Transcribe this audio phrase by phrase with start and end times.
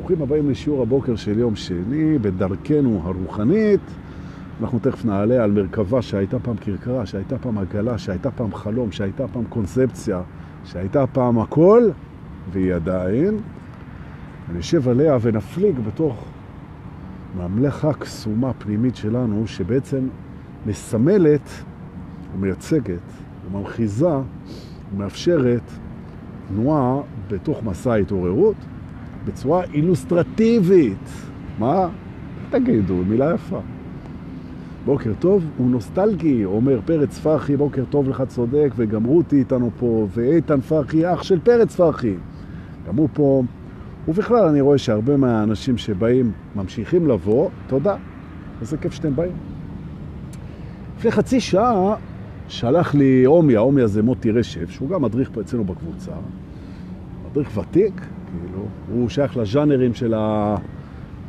[0.00, 3.80] ברוכים הבאים לשיעור הבוקר של יום שני, בדרכנו הרוחנית.
[4.60, 9.28] אנחנו תכף נעלה על מרכבה שהייתה פעם קרקרה, שהייתה פעם עגלה, שהייתה פעם חלום, שהייתה
[9.28, 10.22] פעם קונספציה,
[10.64, 11.90] שהייתה פעם הכל,
[12.52, 13.38] והיא עדיין.
[14.54, 16.24] נשב עליה ונפליג בתוך
[17.38, 20.08] ממלכה קסומה פנימית שלנו, שבעצם
[20.66, 21.50] מסמלת
[22.36, 23.12] ומייצגת
[23.46, 24.16] וממחיזה
[24.94, 25.70] ומאפשרת
[26.48, 28.56] תנועה בתוך מסע ההתעוררות
[29.24, 31.08] בצורה אילוסטרטיבית.
[31.58, 31.88] מה?
[32.50, 33.60] תגידו, מילה יפה.
[34.84, 40.06] בוקר טוב, הוא נוסטלגי, אומר פרץ פרחי, בוקר טוב לך צודק, וגם רותי איתנו פה,
[40.14, 42.14] ואיתן פרחי, אח של פרץ פרחי.
[42.86, 43.42] גם הוא פה.
[44.08, 47.96] ובכלל אני רואה שהרבה מהאנשים שבאים ממשיכים לבוא, תודה,
[48.60, 49.32] איזה כיף שאתם באים.
[50.98, 51.94] לפני חצי שעה
[52.48, 56.12] שלח לי אומיה, אומיה זה מוטי רשף, שהוא גם מדריך פה אצלנו בקבוצה,
[57.30, 60.14] מדריך ותיק, כאילו, הוא שייך לז'אנרים של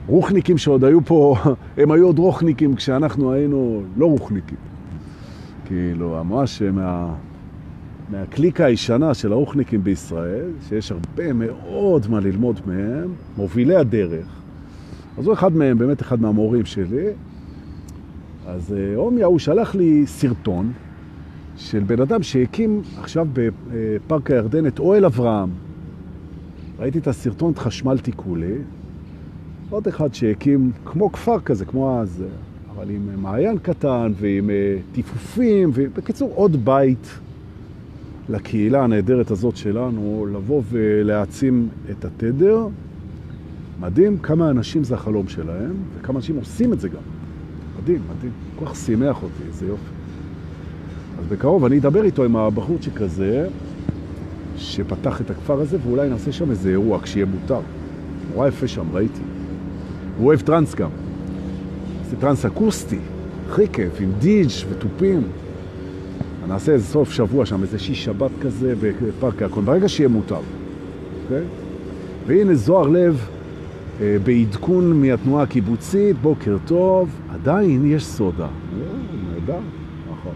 [0.08, 1.36] הרוחניקים שעוד היו פה,
[1.78, 4.58] הם היו עוד רוחניקים כשאנחנו היינו לא רוחניקים.
[5.66, 7.14] כאילו, ממש מה...
[8.10, 14.42] מהקליקה הישנה של הרוחניקים בישראל, שיש הרבה מאוד מה ללמוד מהם, מובילי הדרך.
[15.18, 17.08] אז הוא אחד מהם, באמת אחד מהמורים שלי.
[18.48, 20.72] אז אומיה, הוא שלח לי סרטון
[21.58, 25.50] של בן אדם שהקים עכשיו בפארק הירדן את אוהל אברהם.
[26.82, 28.56] ראיתי את הסרטון, את חשמל תיקולי.
[29.70, 32.24] עוד אחד שהקים כמו כפר כזה, כמו אז,
[32.76, 34.50] אבל עם מעיין קטן ועם
[34.92, 37.20] טיפופים, ובקיצור עוד בית
[38.30, 42.68] לקהילה הנהדרת הזאת שלנו, לבוא ולהעצים את התדר.
[43.80, 47.02] מדהים כמה אנשים זה החלום שלהם, וכמה אנשים עושים את זה גם.
[47.82, 48.32] מדהים, מדהים.
[48.60, 49.92] כל כך שימח אותי, איזה יופי.
[51.20, 53.48] אז בקרוב אני אדבר איתו עם הבחורצ'יק הזה,
[54.62, 57.60] שפתח את הכפר הזה, ואולי נעשה שם איזה אירוע, כשיהיה מותר.
[58.34, 59.22] נורא יפה שם, ראיתי.
[60.18, 60.90] הוא אוהב טרנס גם.
[62.10, 63.00] זה טרנס אקוסטי,
[63.50, 65.22] הכי כיף, עם דיג' ותופים.
[66.52, 70.40] נעשה איזה סוף שבוע שם, איזה שישי שבת כזה בפארק הירקון, ברגע שיהיה מותר.
[71.24, 71.44] אוקיי?
[72.28, 73.28] והנה זוהר לב
[74.02, 78.48] אה, בעדכון מהתנועה הקיבוצית, בוקר טוב, עדיין יש סודה.
[79.34, 79.60] נהדר,
[80.12, 80.34] נכון,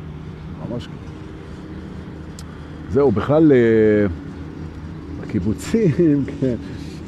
[0.69, 0.95] ממש ככה.
[2.89, 3.57] זהו, בכלל, אה,
[5.35, 6.56] הקיבוצים, כן,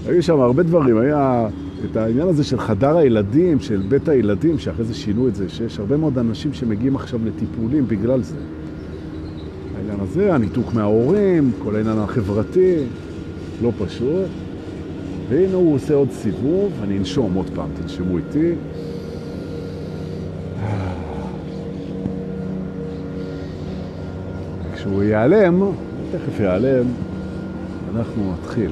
[0.08, 1.48] היו שם הרבה דברים, היה
[1.86, 5.80] את העניין הזה של חדר הילדים, של בית הילדים, שאחרי זה שינו את זה, שיש
[5.80, 8.36] הרבה מאוד אנשים שמגיעים עכשיו לטיפולים בגלל זה.
[9.78, 12.76] העניין הזה, הניתוק מההורים, כל העניין החברתי,
[13.62, 14.28] לא פשוט.
[15.30, 18.54] והנה הוא עושה עוד סיבוב, אני אנשום עוד פעם, תנשמו איתי.
[24.76, 25.64] כשהוא ייעלם,
[26.12, 26.86] תכף ייעלם,
[27.98, 28.72] אנחנו נתחיל.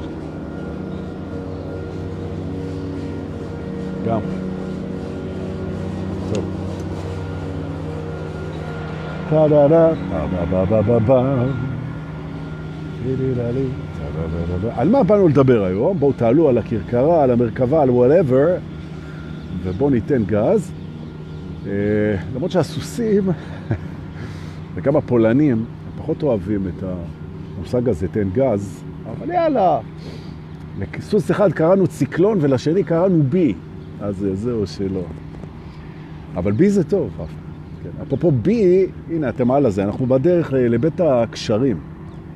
[4.07, 4.19] גם.
[6.33, 6.43] טוב.
[9.29, 11.45] טה-דה-דה, טה-בה-בה-בה-בה.
[14.75, 15.99] על מה באנו לדבר היום?
[15.99, 18.59] בואו תעלו על הכרכרה, על המרכבה, על whatever,
[19.63, 20.71] ובואו ניתן גז.
[22.35, 23.23] למרות שהסוסים,
[24.75, 25.65] וגם הפולנים,
[25.97, 26.83] פחות אוהבים את
[27.57, 29.79] המושג הזה, תן גז, אבל יאללה.
[30.79, 33.53] לסוס אחד קראנו ציקלון ולשני קראנו בי,
[34.01, 35.03] אז זהו שלא.
[36.35, 37.09] אבל בי זה טוב.
[37.83, 38.01] כן.
[38.01, 41.79] אפרופו בי, הנה אתם על הזה, אנחנו בדרך לבית הקשרים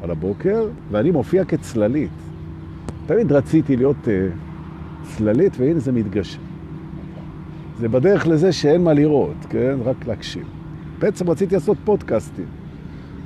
[0.02, 2.10] על הבוקר, ואני מופיע כצללית.
[3.06, 4.10] תמיד רציתי להיות uh,
[5.04, 6.40] צללית, והנה זה מתגשם.
[7.80, 9.78] זה בדרך לזה שאין מה לראות, כן?
[9.84, 10.44] רק להקשיב.
[11.00, 12.46] בעצם רציתי לעשות פודקאסטים,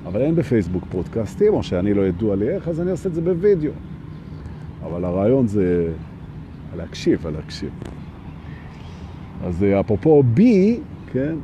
[0.06, 3.22] אבל אין בפייסבוק פודקאסטים, או שאני לא ידוע לי איך, אז אני אעשה את זה
[3.22, 3.72] בווידאו.
[4.84, 5.91] אבל הרעיון זה
[6.78, 7.69] להקשיב, להקשיב.
[9.44, 10.80] אז אפרופו בי,
[11.12, 11.36] כן?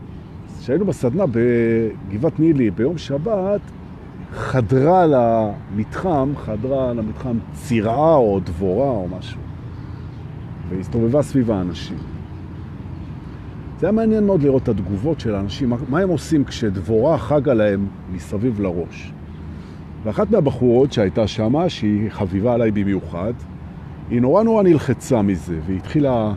[0.60, 3.62] כשהיינו בסדנה בגבעת נילי ביום שבת,
[4.32, 9.40] חדרה למתחם, חדרה למתחם צירעה או דבורה או משהו,
[10.70, 11.98] והסתובבה סביב האנשים.
[13.80, 17.88] זה היה מעניין מאוד לראות את התגובות של האנשים, מה הם עושים כשדבורה חגה להם
[18.14, 19.14] מסביב לראש.
[20.04, 23.34] ואחת מהבחורות שהייתה שמה, שהיא חביבה עליי במיוחד,
[24.10, 26.34] היא נורא נורא נלחצה מזה, והיא התחילה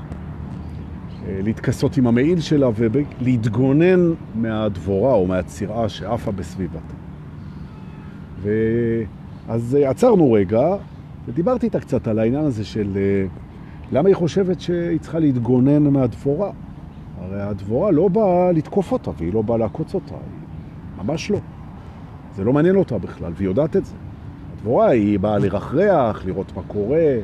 [1.28, 6.94] להתכסות עם המעיל שלה ולהתגונן מהדבורה או מהצירה שעפה בסביבתה.
[8.42, 10.76] ואז עצרנו רגע
[11.26, 12.98] ודיברתי איתה קצת על העניין הזה של
[13.92, 16.50] למה היא חושבת שהיא צריכה להתגונן מהדבורה.
[17.22, 20.14] הרי הדבורה לא באה לתקוף אותה והיא לא באה לעקוץ אותה,
[20.98, 21.38] ממש לא.
[22.34, 23.94] זה לא מעניין אותה בכלל, והיא יודעת את זה.
[24.56, 27.16] הדבורה היא באה לרחרח, לראות מה קורה,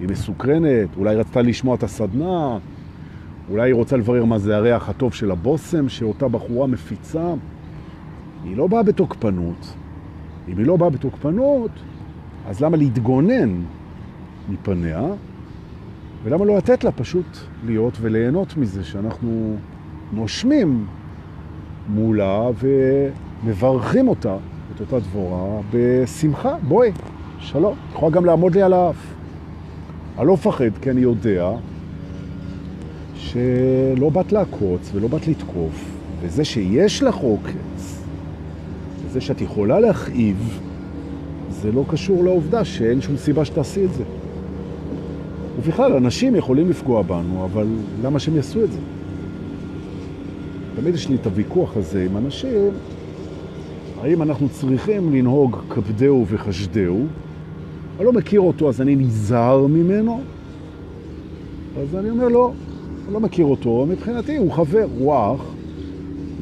[0.00, 2.58] היא מסוקרנת, אולי רצתה לשמוע את הסדנה,
[3.50, 7.34] אולי היא רוצה לברר מה זה הריח הטוב של הבושם שאותה בחורה מפיצה.
[8.44, 9.74] היא לא באה בתוקפנות.
[10.48, 11.70] אם היא לא באה בתוקפנות,
[12.48, 13.62] אז למה להתגונן
[14.48, 15.02] מפניה?
[16.26, 17.26] ולמה לא לתת לה פשוט
[17.66, 19.56] להיות וליהנות מזה שאנחנו
[20.12, 20.86] נושמים
[21.88, 22.48] מולה
[23.42, 24.36] ומברכים אותה,
[24.74, 26.56] את אותה דבורה, בשמחה.
[26.68, 26.92] בואי,
[27.38, 27.74] שלום.
[27.92, 29.14] יכולה גם לעמוד לי על האף.
[30.18, 31.50] אני לא מפחד, כי אני יודע
[33.14, 35.84] שלא באת לעקוץ ולא באת לתקוף,
[36.20, 38.02] וזה שיש לך עוקץ,
[39.04, 40.60] וזה שאת יכולה להכאיב,
[41.50, 44.04] זה לא קשור לעובדה שאין שום סיבה שתעשי את זה.
[45.58, 47.66] ובכלל, אנשים יכולים לפגוע בנו, אבל
[48.02, 48.78] למה שהם יעשו את זה?
[50.76, 52.70] תמיד יש לי את הוויכוח הזה עם אנשים,
[54.00, 57.06] האם אנחנו צריכים לנהוג כבדהו וחשדהו,
[57.96, 60.20] אני לא מכיר אותו אז אני נזהר ממנו,
[61.80, 62.52] אז אני אומר לו,
[63.04, 65.44] אני לא מכיר אותו, מבחינתי הוא חבר, הוא אח,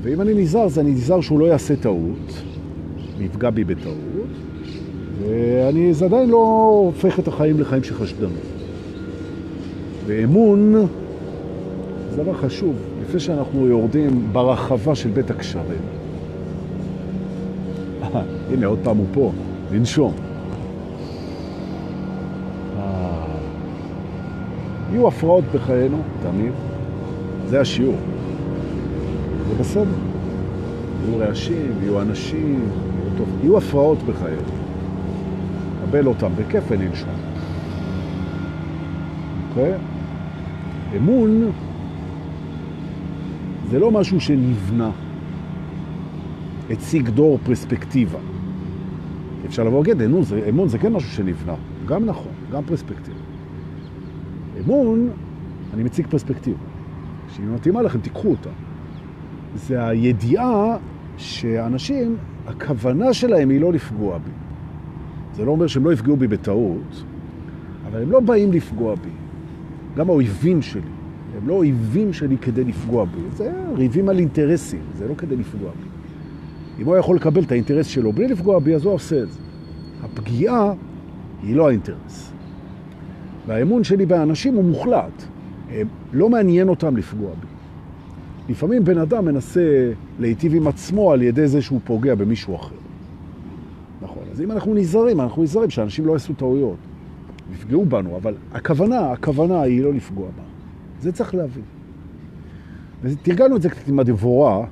[0.03, 2.43] ואם אני נזהר, אז אני נזהר שהוא לא יעשה טעות,
[3.19, 3.97] ויפגע בי בטעות,
[5.21, 8.54] ואני, זה עדיין לא הופך את החיים לחיים של חשדנות.
[10.07, 10.87] ואמון
[12.11, 15.83] זה דבר חשוב, לפני שאנחנו יורדים ברחבה של בית הקשרים.
[18.53, 19.33] הנה, עוד פעם הוא פה,
[19.73, 20.13] לנשום.
[24.95, 26.53] יהיו הפרעות בחיינו, תמיד.
[27.49, 27.97] זה השיעור.
[29.49, 29.85] זה בסדר.
[31.05, 33.29] יהיו רעשים, יהיו אנשים, יהיו, טוב.
[33.43, 34.43] יהיו הפרעות בחיינו.
[35.87, 37.09] קבל אותם בכיף וננשום.
[39.51, 39.73] אוקיי?
[40.97, 41.51] אמון
[43.71, 44.91] זה לא משהו שנבנה,
[46.71, 48.19] הציג דור פרספקטיבה.
[49.47, 51.55] אפשר לבוא להגיד, אמון אמון זה כן משהו שנבנה,
[51.87, 53.19] גם נכון, גם פרספקטיבה.
[54.65, 55.11] אמון,
[55.75, 56.59] אני מציג פרספקטיבה,
[57.35, 58.51] שהיא מתאימה לכם, תיקחו אותה.
[59.55, 60.77] זה הידיעה
[61.17, 62.17] שאנשים,
[62.47, 64.31] הכוונה שלהם היא לא לפגוע בי.
[65.35, 67.05] זה לא אומר שהם לא יפגעו בי בטעות,
[67.87, 69.24] אבל הם לא באים לפגוע בי.
[69.97, 70.81] גם האויבים שלי,
[71.37, 73.21] הם לא אויבים שלי כדי לפגוע בי.
[73.37, 75.89] זה ריבים על אינטרסים, זה לא כדי לפגוע בי.
[76.83, 79.39] אם הוא יכול לקבל את האינטרס שלו בלי לפגוע בי, אז הוא עושה את זה.
[80.03, 80.73] הפגיעה
[81.43, 82.33] היא לא האינטרס.
[83.47, 85.23] והאמון שלי באנשים הוא מוחלט.
[85.71, 87.47] הם לא מעניין אותם לפגוע בי.
[88.49, 92.75] לפעמים בן אדם מנסה להיטיב עם עצמו על ידי זה שהוא פוגע במישהו אחר.
[94.03, 96.77] נכון, אז אם אנחנו נזהרים, אנחנו נזהרים שאנשים לא יעשו טעויות.
[97.55, 100.47] יפגעו בנו, אבל הכוונה, הכוונה היא לא לפגוע בנו.
[101.01, 101.65] זה צריך להבין.
[103.03, 104.67] ותרגלנו את זה קצת עם הדבורה,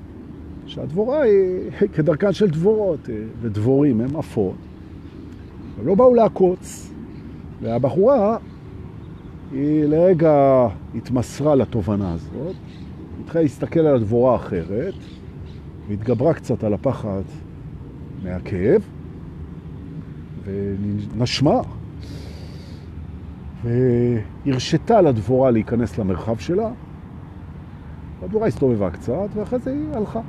[0.67, 4.55] שהדבורה היא כדרכן של דבורות, אה, ודבורים הם עפות.
[5.81, 6.93] הם לא באו לעקוץ,
[7.63, 8.37] והבחורה
[9.53, 12.57] היא לרגע התמסרה לתובנה הזאת,
[13.25, 14.95] התחילה להסתכל על הדבורה אחרת,
[15.89, 17.23] והתגברה קצת על הפחד
[18.23, 18.83] מהכאב,
[20.45, 21.61] ונשמה,
[23.65, 26.71] והרשתה לדבורה להיכנס למרחב שלה.
[28.23, 30.21] הדבורה הסתובבה קצת, ואחרי זה היא הלכה.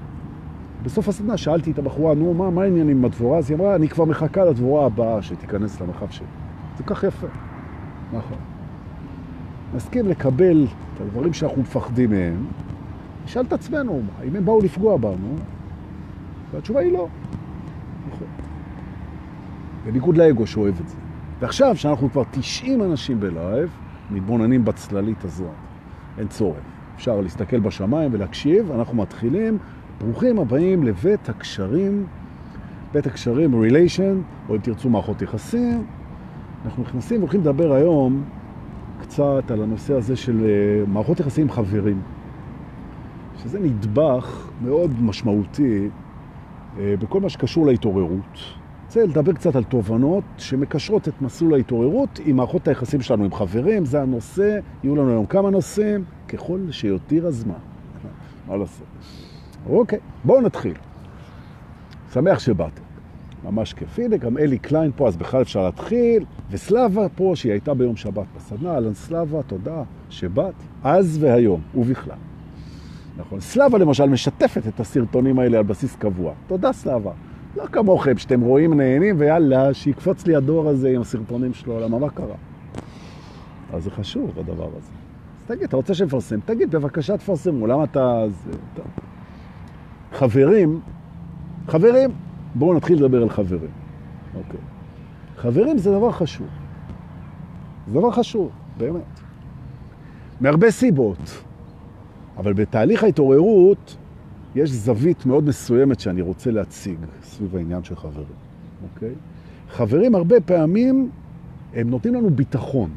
[0.84, 3.38] בסוף הסדנה שאלתי את הבחורה, נו, מה, מה העניינים עם הדבורה?
[3.38, 6.28] אז היא אמרה, אני כבר מחכה לדבורה הבאה שתיכנס למרחב שלי.
[6.78, 7.28] זה כך יפה.
[8.14, 8.38] נכון.
[9.76, 12.46] נסכים לקבל את הדברים שאנחנו מפחדים מהם,
[13.26, 15.36] נשאל את עצמנו, האם הם באו לפגוע בנו?
[16.52, 17.08] והתשובה היא לא.
[18.08, 18.28] נכון.
[19.86, 21.03] בניגוד לאגו שאוהב את זה.
[21.44, 23.70] ועכשיו, שאנחנו כבר 90 אנשים בלייב,
[24.12, 25.48] מתבוננים בצללית הזאת.
[26.18, 26.58] אין צורך.
[26.96, 28.72] אפשר להסתכל בשמיים ולהקשיב.
[28.72, 29.58] אנחנו מתחילים.
[30.00, 32.06] ברוכים הבאים לבית הקשרים,
[32.94, 35.86] בית הקשרים, relation, או אם תרצו מערכות יחסים.
[36.66, 38.24] אנחנו נכנסים והולכים לדבר היום
[39.02, 42.02] קצת על הנושא הזה של אה, מערכות יחסים עם חברים,
[43.38, 45.90] שזה נדבך מאוד משמעותי
[46.80, 48.63] אה, בכל מה שקשור להתעוררות.
[48.94, 53.86] רוצה לדבר קצת על תובנות שמקשרות את מסלול ההתעוררות עם מערכות היחסים שלנו עם חברים,
[53.86, 57.54] זה הנושא, יהיו לנו היום כמה נושאים, ככל שיותיר הזמן.
[58.48, 58.88] מה לעשות?
[59.70, 60.74] אוקיי, בואו נתחיל.
[62.14, 62.82] שמח שבאתם.
[63.44, 64.00] ממש כיף.
[64.00, 66.26] הנה, גם אלי קליין פה, אז בכלל אפשר להתחיל.
[66.52, 68.74] וסלאבה פה, שהיא הייתה ביום שבת בסדנה.
[68.74, 72.18] אהלן סלאבה, תודה שבאת, אז והיום, ובכלל.
[73.18, 73.40] נכון.
[73.40, 76.34] סלאבה למשל משתפת את הסרטונים האלה על בסיס קבוע.
[76.48, 77.12] תודה סלאבה.
[77.56, 82.10] לא כמוכם, שאתם רואים נהנים, ויאללה, שיקפוץ לי הדור הזה עם הסרטונים שלו, למה מה
[82.10, 82.36] קרה?
[83.74, 84.92] אז זה חשוב, הדבר הזה.
[85.40, 86.40] אז תגיד, אתה רוצה שנפרסם?
[86.46, 88.24] תגיד, בבקשה תפרסמו, למה אתה...
[88.28, 88.52] זה...
[88.74, 88.86] טוב.
[90.12, 90.80] חברים,
[91.68, 92.10] חברים,
[92.56, 93.72] בואו נתחיל לדבר על חברים.
[94.36, 94.60] אוקיי.
[95.38, 96.48] חברים זה דבר חשוב.
[97.88, 99.20] זה דבר חשוב, באמת.
[100.42, 101.44] מהרבה סיבות,
[102.38, 103.98] אבל בתהליך ההתעוררות
[104.56, 108.26] יש זווית מאוד מסוימת שאני רוצה להציג סביב העניין של חברים,
[108.84, 109.14] אוקיי?
[109.70, 111.10] חברים הרבה פעמים
[111.74, 112.90] הם נותנים לנו ביטחון.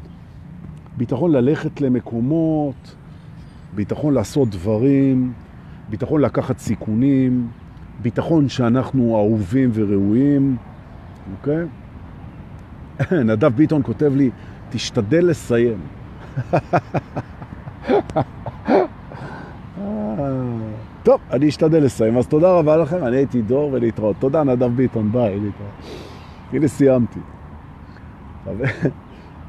[0.97, 2.95] ביטחון ללכת למקומות,
[3.75, 5.33] ביטחון לעשות דברים,
[5.89, 7.47] ביטחון לקחת סיכונים,
[8.01, 10.57] ביטחון שאנחנו אהובים וראויים,
[11.31, 11.65] אוקיי?
[13.25, 14.29] נדב ביטון כותב לי,
[14.69, 15.77] תשתדל לסיים.
[21.07, 24.15] טוב, אני אשתדל לסיים, אז תודה רבה לכם, אני הייתי דור ולהתראות.
[24.19, 25.71] תודה נדב ביטון, ביי, להתראות.
[26.53, 27.19] הנה סיימתי.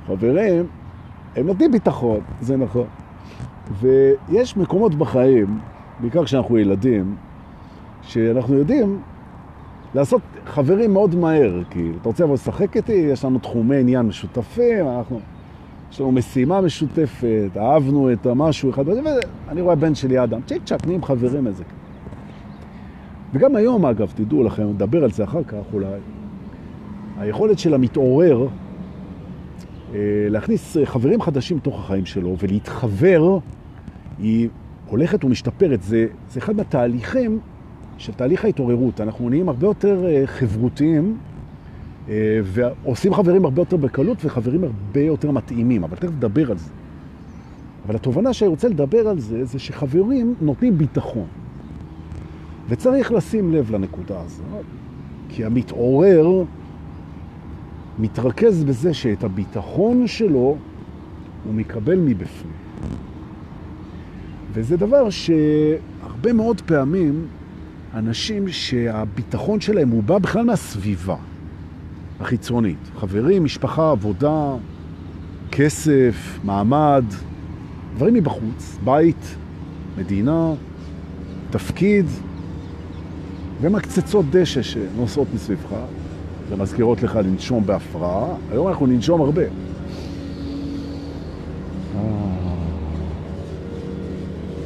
[0.07, 0.67] חברים,
[1.37, 2.87] הם נותנים ביטחון, זה נכון.
[3.81, 5.59] ויש מקומות בחיים,
[6.01, 7.17] בעיקר כשאנחנו ילדים,
[8.03, 9.01] שאנחנו יודעים
[9.95, 14.89] לעשות חברים מאוד מהר, כי אתה רוצה לבוא לשחק איתי, יש לנו תחומי עניין משותפים,
[14.89, 15.21] אנחנו,
[15.93, 20.87] יש לנו משימה משותפת, אהבנו את המשהו אחד, ואני רואה בן שלי אדם, צ'יק צ'ק,
[20.87, 21.65] נהיים חברים איזה.
[23.35, 25.87] וגם היום, אגב, תדעו לכם, נדבר על זה אחר כך אולי,
[27.19, 28.49] היכולת של המתעורר
[29.95, 29.99] אה,
[30.31, 33.39] להכניס חברים חדשים לתוך החיים שלו ולהתחבר,
[34.19, 34.49] היא
[34.87, 35.83] הולכת ומשתפרת.
[35.83, 37.39] זה, זה אחד מהתהליכים
[37.99, 39.01] של תהליך ההתעוררות.
[39.01, 41.38] אנחנו נהיים הרבה יותר אה, חברותיים אה,
[42.45, 46.71] ועושים חברים הרבה יותר בקלות וחברים הרבה יותר מתאימים, אבל תכף נדבר על זה.
[47.87, 51.27] אבל התובנה שאני רוצה לדבר על זה, זה שחברים נותנים ביטחון.
[52.69, 54.65] וצריך לשים לב לנקודה הזאת,
[55.29, 56.45] כי המתעורר
[57.99, 60.57] מתרכז בזה שאת הביטחון שלו
[61.45, 62.53] הוא מקבל מבפנים.
[64.53, 67.27] וזה דבר שהרבה מאוד פעמים
[67.95, 71.17] אנשים שהביטחון שלהם הוא בא בכלל מהסביבה
[72.21, 72.79] החיצונית.
[72.97, 74.55] חברים, משפחה, עבודה,
[75.51, 77.05] כסף, מעמד,
[77.97, 79.37] דברים מבחוץ, בית,
[79.99, 80.53] מדינה,
[81.51, 82.07] תפקיד,
[83.61, 85.75] ומקצצות דשא שנוסעות מסביבך,
[86.49, 88.27] ומזכירות לך לנשום בהפרעה.
[88.51, 89.43] היום אנחנו ננשום הרבה.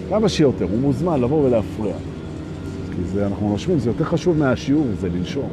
[0.09, 1.95] כמה שיותר, הוא מוזמן לבוא ולהפריע.
[2.97, 5.49] כי זה, אנחנו נושמים, זה יותר חשוב מהשיעור, זה לנשום.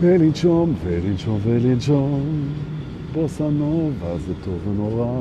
[0.00, 2.22] ולנשום, ולנשום, ולנשום,
[3.12, 5.20] בוסה נובה, זה טוב ונורא.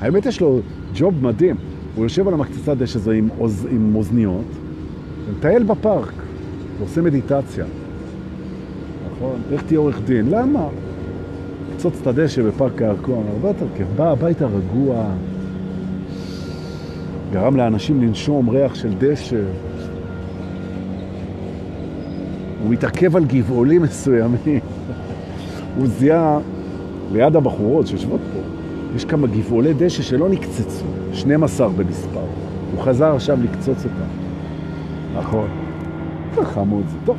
[0.00, 0.60] האמת יש לו
[0.94, 1.56] ג'וב מדהים,
[1.94, 4.44] הוא יושב על המקצצת דשא הזו עם, אוז, עם אוזניות,
[5.28, 6.12] ומטייל בפארק,
[6.78, 7.64] ועושה מדיטציה.
[9.16, 9.40] נכון?
[9.52, 10.30] איך תהיה עורך דין?
[10.30, 10.68] למה?
[11.76, 13.86] קצוץ את הדשא בפארק הירקון, הרבה יותר כיף.
[13.96, 15.06] בא הביתה רגוע,
[17.32, 19.42] גרם לאנשים לנשום ריח של דשא.
[22.64, 24.60] הוא מתעכב על גבעולים מסוימים.
[25.76, 26.38] הוא זיהה
[27.12, 28.38] ליד הבחורות שיושבות פה,
[28.96, 32.20] יש כמה גבעולי דשא שלא נקצצו, 12 במספר.
[32.72, 34.24] הוא חזר עכשיו לקצוץ אותם.
[35.18, 35.48] נכון.
[36.42, 37.16] חמוד זה טוב.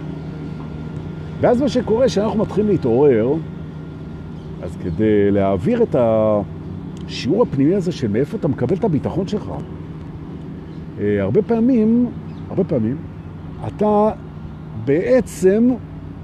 [1.41, 3.33] ואז מה שקורה, שאנחנו מתחילים להתעורר,
[4.63, 5.95] אז כדי להעביר את
[7.07, 9.51] השיעור הפנימי הזה של מאיפה אתה מקבל את הביטחון שלך,
[10.99, 12.07] אה, הרבה פעמים,
[12.49, 12.97] הרבה פעמים,
[13.67, 14.11] אתה
[14.85, 15.69] בעצם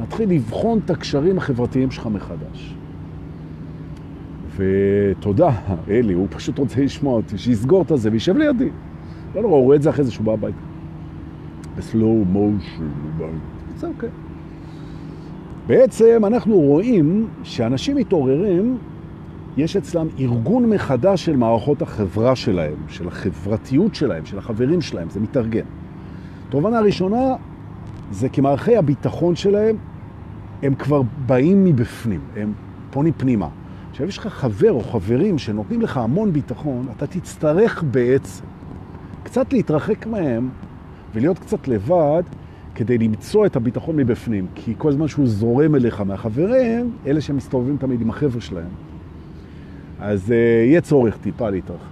[0.01, 2.75] מתחיל לבחון את הקשרים החברתיים שלך מחדש.
[4.55, 5.49] ותודה,
[5.89, 8.69] אלי, הוא פשוט רוצה לשמוע אותי, שיסגור את זה וישב לידי.
[9.35, 10.57] לא נורא, הוא רואה את זה אחרי זה שהוא בא הביתה.
[11.77, 12.89] בסלואו מושן,
[13.77, 14.09] זה אוקיי.
[15.67, 18.77] בעצם אנחנו רואים שאנשים מתעוררים
[19.57, 25.19] יש אצלם ארגון מחדש של מערכות החברה שלהם, של החברתיות שלהם, של החברים שלהם, זה
[25.19, 25.65] מתארגן.
[26.49, 27.35] תובנה הראשונה
[28.11, 29.75] זה כי מערכי הביטחון שלהם
[30.63, 32.53] הם כבר באים מבפנים, הם
[32.91, 33.47] פונים פנימה.
[33.91, 38.43] עכשיו יש לך חבר או חברים שנותנים לך המון ביטחון, אתה תצטרך בעצם
[39.23, 40.49] קצת להתרחק מהם
[41.13, 42.23] ולהיות קצת לבד
[42.75, 44.47] כדי למצוא את הביטחון מבפנים.
[44.55, 48.69] כי כל זמן שהוא זורם אליך מהחברים, אלה שמסתובבים תמיד עם החבר'ה שלהם,
[49.99, 50.33] אז uh,
[50.67, 51.90] יהיה צורך טיפה להתרחב.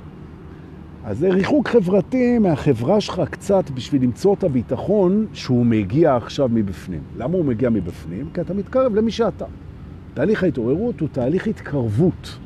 [1.04, 7.02] אז זה ריחוק חברתי מהחברה שלך קצת בשביל למצוא את הביטחון שהוא מגיע עכשיו מבפנים.
[7.18, 8.30] למה הוא מגיע מבפנים?
[8.34, 9.46] כי אתה מתקרב למי שאתה.
[10.14, 12.38] תהליך ההתעוררות הוא תהליך התקרבות.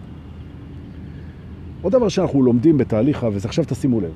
[1.82, 4.14] עוד דבר שאנחנו לומדים בתהליך, וזה עכשיו תשימו לב,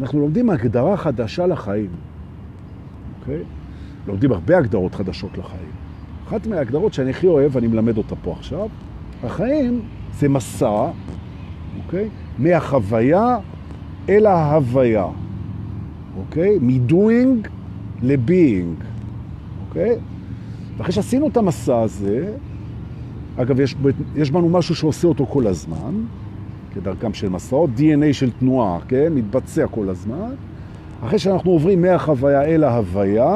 [0.00, 1.90] אנחנו לומדים הגדרה חדשה לחיים.
[3.20, 3.42] אוקיי?
[4.06, 5.70] לומדים הרבה הגדרות חדשות לחיים.
[6.28, 8.68] אחת מההגדרות שאני הכי אוהב, ואני מלמד אותה פה עכשיו,
[9.24, 9.82] החיים
[10.18, 10.90] זה מסע,
[11.84, 12.08] אוקיי?
[12.38, 13.38] מהחוויה
[14.08, 15.06] אל ההוויה,
[16.18, 16.58] אוקיי?
[16.60, 17.48] מ-doing
[18.02, 18.84] ל-being,
[19.68, 19.96] אוקיי?
[20.76, 22.32] ואחרי שעשינו את המסע הזה,
[23.36, 23.74] אגב, יש,
[24.16, 25.94] יש בנו משהו שעושה אותו כל הזמן,
[26.74, 29.12] כדרכם של מסעות, DNA של תנועה, כן?
[29.14, 30.30] מתבצע כל הזמן.
[31.06, 33.34] אחרי שאנחנו עוברים מהחוויה אל ההוויה,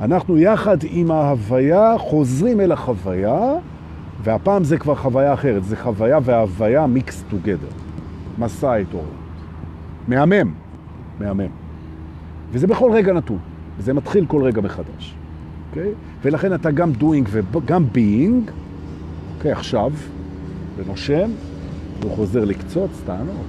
[0.00, 3.52] אנחנו יחד עם ההוויה חוזרים אל החוויה,
[4.22, 7.83] והפעם זה כבר חוויה אחרת, זה חוויה וההוויה mixed together,
[8.38, 9.10] מסע ההתעוררות.
[10.08, 10.54] מהמם,
[11.20, 11.50] מהמם.
[12.52, 13.38] וזה בכל רגע נתון,
[13.78, 15.14] וזה מתחיל כל רגע מחדש.
[15.74, 15.78] Okay?
[15.78, 15.92] אוקיי?
[16.22, 18.50] ולכן אתה גם doing וגם being,
[19.36, 19.92] אוקיי, עכשיו,
[20.76, 21.30] ונושם,
[22.00, 23.44] והוא חוזר לקצוץ, תענוג.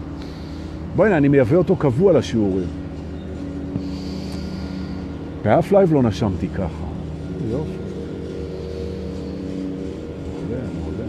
[0.95, 2.67] בואי הנה, אני מייבא אותו קבוע לשיעורים.
[5.43, 6.85] באף live לא נשמתי ככה.
[7.51, 7.69] יופי.
[10.49, 11.05] מעולה, מעולה.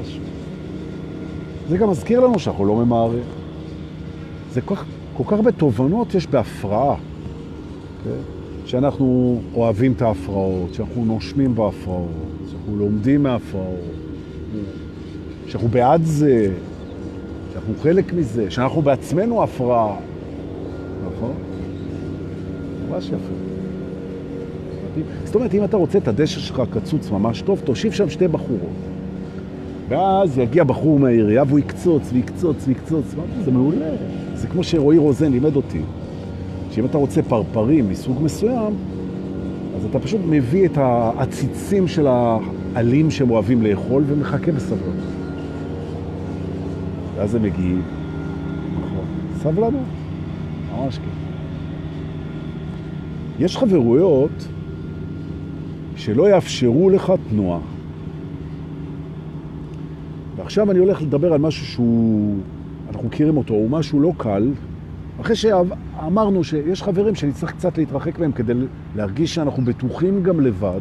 [0.00, 0.22] משהו.
[1.68, 3.22] זה גם מזכיר לנו שאנחנו לא ממהרים.
[4.52, 4.84] זה כל כך,
[5.16, 6.94] כל כך הרבה תובנות יש בהפרעה.
[6.94, 6.98] Okay?
[7.98, 8.42] אוקיי?
[8.64, 12.10] שאנחנו אוהבים את ההפרעות, שאנחנו נושמים בהפרעות,
[12.50, 13.80] שאנחנו לומדים מההפרעות,
[15.46, 16.52] שאנחנו בעד זה,
[17.52, 19.96] שאנחנו חלק מזה, שאנחנו בעצמנו הפרעה.
[21.06, 21.32] נכון?
[22.90, 23.34] ממש יפה.
[25.24, 28.81] זאת אומרת, אם אתה רוצה את הדשא שלך קצוץ ממש טוב, תושיב שם שתי בחורות.
[29.92, 33.14] ואז יגיע בחור מהעירייה והוא יקצוץ ויקצוץ ויקצוץ.
[33.44, 33.90] זה מעולה.
[34.34, 35.80] זה כמו שרועי רוזן לימד אותי,
[36.70, 38.74] שאם אתה רוצה פרפרים מסוג מסוים,
[39.76, 44.96] אז אתה פשוט מביא את העציצים של העלים שהם אוהבים לאכול ומחכה בסבלנות.
[47.16, 47.82] ואז הם מגיעים.
[48.80, 49.04] נכון.
[49.42, 49.82] סבלנות.
[50.72, 51.04] ממש כן.
[53.44, 54.48] יש חברויות
[55.96, 57.71] שלא יאפשרו לך תנועה.
[60.42, 62.38] ועכשיו אני הולך לדבר על משהו שהוא,
[62.88, 64.50] אנחנו מכירים אותו, הוא משהו לא קל,
[65.20, 68.52] אחרי שאמרנו שיש חברים שנצטרך קצת להתרחק מהם כדי
[68.96, 70.80] להרגיש שאנחנו בטוחים גם לבד,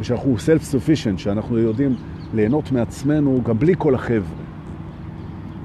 [0.00, 1.94] ושאנחנו self-sufficient, שאנחנו יודעים
[2.34, 4.42] ליהנות מעצמנו גם בלי כל החבר'ה.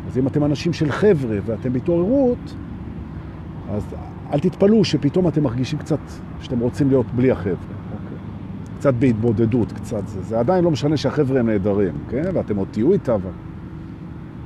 [0.07, 2.55] אז אם אתם אנשים של חבר'ה ואתם בהתעוררות,
[3.71, 3.83] אז
[4.33, 5.99] אל תתפלאו שפתאום אתם מרגישים קצת
[6.41, 7.76] שאתם רוצים להיות בלי החבר'ה.
[8.77, 10.21] קצת בהתבודדות, קצת זה.
[10.21, 12.23] זה עדיין לא משנה שהחבר'ה הם נהדרים, כן?
[12.33, 13.29] ואתם עוד תהיו איתה, אבל...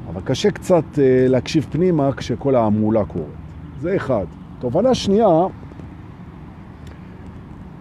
[0.07, 3.27] אבל קשה קצת אה, להקשיב פנימה כשכל העמולה קורית.
[3.79, 4.25] זה אחד.
[4.59, 5.27] תובנה שנייה,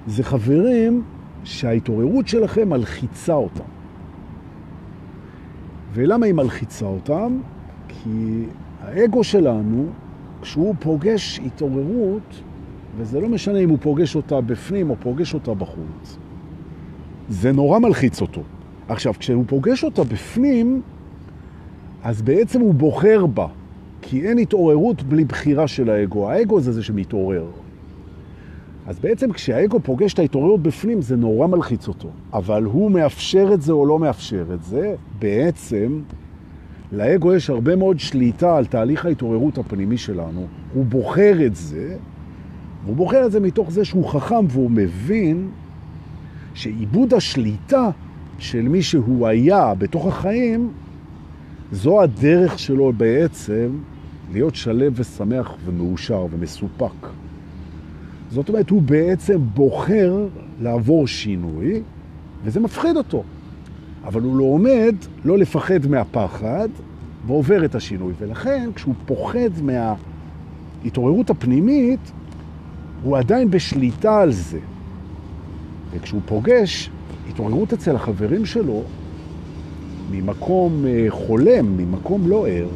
[0.07, 1.03] זה חברים
[1.45, 3.65] שההתעוררות שלכם מלחיצה אותם.
[5.93, 7.39] ולמה היא מלחיצה אותם?
[7.89, 8.45] כי
[8.83, 9.87] האגו שלנו,
[10.43, 12.43] כשהוא פוגש התעוררות,
[12.97, 16.19] וזה לא משנה אם הוא פוגש אותה בפנים או פוגש אותה בחוץ,
[17.31, 18.43] זה נורא מלחיץ אותו.
[18.89, 20.83] עכשיו, כשהוא פוגש אותה בפנים,
[22.03, 23.47] אז בעצם הוא בוחר בה,
[24.03, 26.31] כי אין התעוררות בלי בחירה של האגו.
[26.31, 27.47] האגו זה זה שמתעורר.
[28.87, 32.09] אז בעצם כשהאגו פוגש את ההתעוררות בפנים, זה נורא מלחיץ אותו.
[32.33, 36.01] אבל הוא מאפשר את זה או לא מאפשר את זה, בעצם
[36.93, 40.47] לאגו יש הרבה מאוד שליטה על תהליך ההתעוררות הפנימי שלנו.
[40.75, 41.97] הוא בוחר את זה,
[42.85, 45.49] והוא בוחר את זה מתוך זה שהוא חכם והוא מבין
[46.61, 47.91] שעיבוד השליטה
[48.39, 50.71] של מי שהוא היה בתוך החיים,
[51.73, 53.69] זו הדרך שלו בעצם
[54.33, 57.07] להיות שלב ושמח ומאושר ומסופק.
[58.31, 60.27] זאת אומרת, הוא בעצם בוחר
[60.61, 61.83] לעבור שינוי,
[62.45, 63.23] וזה מפחיד אותו.
[64.05, 64.95] אבל הוא לא עומד
[65.25, 66.69] לא לפחד מהפחד,
[67.27, 68.13] ועובר את השינוי.
[68.19, 72.13] ולכן, כשהוא פוחד מההתעוררות הפנימית,
[73.03, 74.59] הוא עדיין בשליטה על זה.
[75.93, 76.91] וכשהוא פוגש
[77.29, 78.83] התעוררות אצל החברים שלו,
[80.11, 82.69] ממקום אה, חולם, ממקום לא ער,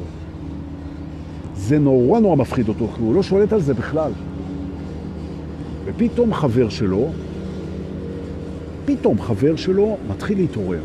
[1.54, 4.12] זה נורא נורא מפחיד אותו, כי הוא לא שולט על זה בכלל.
[5.84, 7.08] ופתאום חבר שלו,
[8.84, 10.80] פתאום חבר שלו מתחיל להתעורר.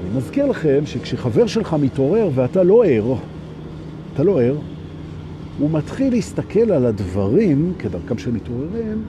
[0.00, 3.14] אני מזכיר לכם שכשחבר שלך מתעורר ואתה לא ער,
[4.14, 4.56] אתה לא ער,
[5.58, 9.02] הוא מתחיל להסתכל על הדברים, כדרכם של מתעוררים,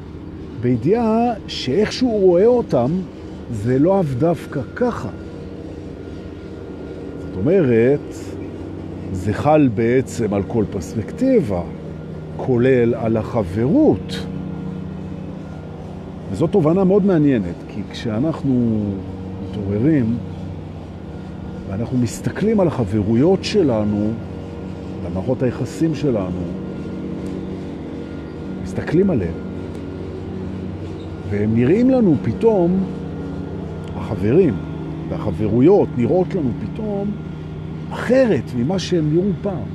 [0.62, 2.92] בידיעה שאיך שהוא רואה אותם,
[3.52, 5.10] זה לא אף דווקא ככה.
[7.20, 8.16] זאת אומרת,
[9.12, 11.62] זה חל בעצם על כל פרספקטיבה,
[12.38, 14.26] כולל על החברות.
[16.32, 18.84] וזו תובנה מאוד מעניינת, כי כשאנחנו
[19.44, 20.18] מתעוררים
[21.70, 24.12] ואנחנו מסתכלים על החברויות שלנו,
[25.06, 26.42] על מערכות היחסים שלנו,
[28.64, 29.51] מסתכלים עליהם,
[31.32, 32.84] והם נראים לנו פתאום,
[33.96, 34.54] החברים
[35.10, 37.12] והחברויות נראות לנו פתאום
[37.90, 39.68] אחרת ממה שהם נראו פעם.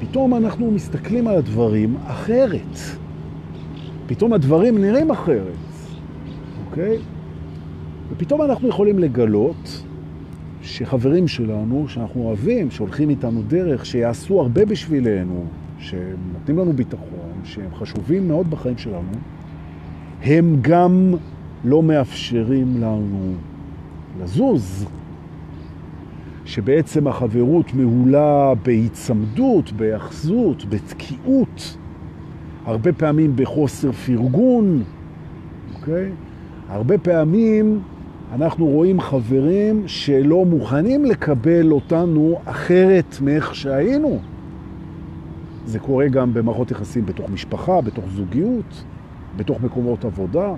[0.00, 2.76] פתאום אנחנו מסתכלים על הדברים אחרת.
[4.06, 5.52] פתאום הדברים נראים אחרת,
[6.66, 6.98] אוקיי?
[8.10, 9.82] ופתאום אנחנו יכולים לגלות
[10.62, 15.44] שחברים שלנו, שאנחנו אוהבים, שהולכים איתנו דרך, שיעשו הרבה בשבילנו,
[15.78, 19.10] שנותנים לנו ביטחון, שהם חשובים מאוד בחיים שלנו,
[20.22, 21.14] הם גם
[21.64, 23.32] לא מאפשרים לנו
[24.20, 24.86] לזוז.
[26.44, 31.76] שבעצם החברות מהולה בהיצמדות, בהאחזות, בתקיעות,
[32.64, 34.82] הרבה פעמים בחוסר פרגון,
[35.74, 36.10] אוקיי?
[36.68, 37.80] הרבה פעמים
[38.32, 44.18] אנחנו רואים חברים שלא מוכנים לקבל אותנו אחרת מאיך שהיינו.
[45.66, 48.84] זה קורה גם במערכות יחסים בתוך משפחה, בתוך זוגיות,
[49.38, 50.52] בתוך מקומות עבודה.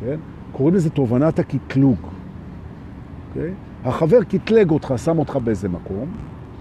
[0.00, 0.16] כן?
[0.52, 1.98] קוראים לזה תובנת הקטלוג.
[3.28, 3.54] אוקיי?
[3.84, 6.06] החבר קטלג אותך, שם אותך באיזה מקום,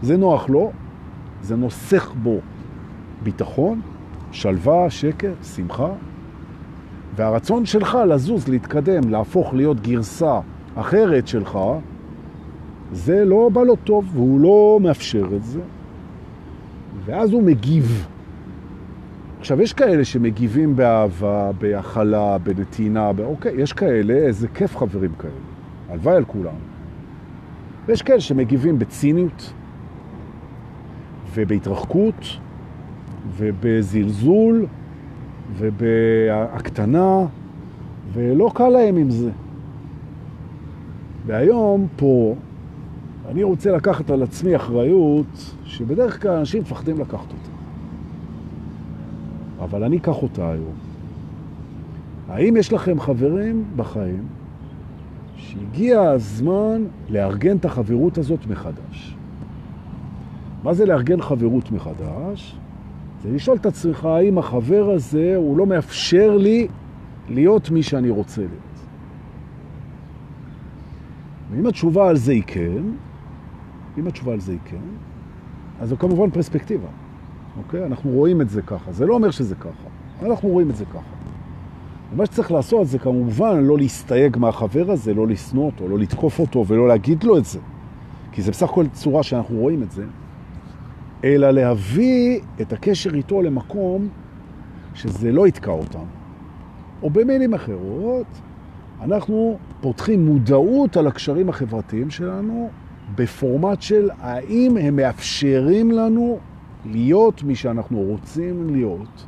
[0.01, 0.71] זה נוח לו,
[1.41, 2.39] זה נוסח בו
[3.23, 3.81] ביטחון,
[4.31, 5.89] שלווה, שקר, שמחה,
[7.15, 10.39] והרצון שלך לזוז, להתקדם, להפוך להיות גרסה
[10.75, 11.59] אחרת שלך,
[12.91, 15.59] זה לא בא לו טוב, והוא לא מאפשר את זה.
[17.05, 18.07] ואז הוא מגיב.
[19.39, 25.33] עכשיו, יש כאלה שמגיבים באהבה, בהכלה, בנתינה, אוקיי, יש כאלה, איזה כיף חברים כאלה.
[25.89, 26.55] הלוואי על כולם.
[27.85, 29.53] ויש כאלה שמגיבים בציניות,
[31.33, 32.25] ובהתרחקות,
[33.37, 34.65] ובזלזול,
[35.57, 37.25] ובהקטנה,
[38.13, 39.29] ולא קל להם עם זה.
[41.25, 42.35] והיום פה
[43.29, 47.58] אני רוצה לקחת על עצמי אחריות שבדרך כלל אנשים מפחדים לקחת אותה.
[49.63, 50.75] אבל אני אקח אותה היום.
[52.29, 54.23] האם יש לכם חברים בחיים
[55.37, 59.15] שהגיע הזמן לארגן את החברות הזאת מחדש?
[60.63, 62.55] מה זה לארגן חברות מחדש?
[63.23, 66.67] זה לשאול את עצמך האם החבר הזה הוא לא מאפשר לי
[67.29, 68.69] להיות מי שאני רוצה להיות.
[71.51, 72.83] ואם התשובה על זה היא כן,
[73.97, 74.77] אם התשובה על זה היא כן,
[75.81, 76.87] אז זו כמובן פרספקטיבה.
[77.65, 77.85] אוקיי?
[77.85, 78.91] אנחנו רואים את זה ככה.
[78.91, 79.89] זה לא אומר שזה ככה.
[80.21, 81.15] אנחנו רואים את זה ככה.
[82.13, 86.65] ומה שצריך לעשות זה כמובן לא להסתייג מהחבר הזה, לא לסנוע אותו, לא לתקוף אותו
[86.67, 87.59] ולא להגיד לו את זה.
[88.31, 90.03] כי זה בסך הכל צורה שאנחנו רואים את זה.
[91.23, 94.07] אלא להביא את הקשר איתו למקום
[94.93, 96.05] שזה לא יתקע אותם.
[97.03, 98.27] או במילים אחרות,
[99.01, 102.69] אנחנו פותחים מודעות על הקשרים החברתיים שלנו
[103.15, 106.39] בפורמט של האם הם מאפשרים לנו
[106.85, 109.25] להיות מי שאנחנו רוצים להיות.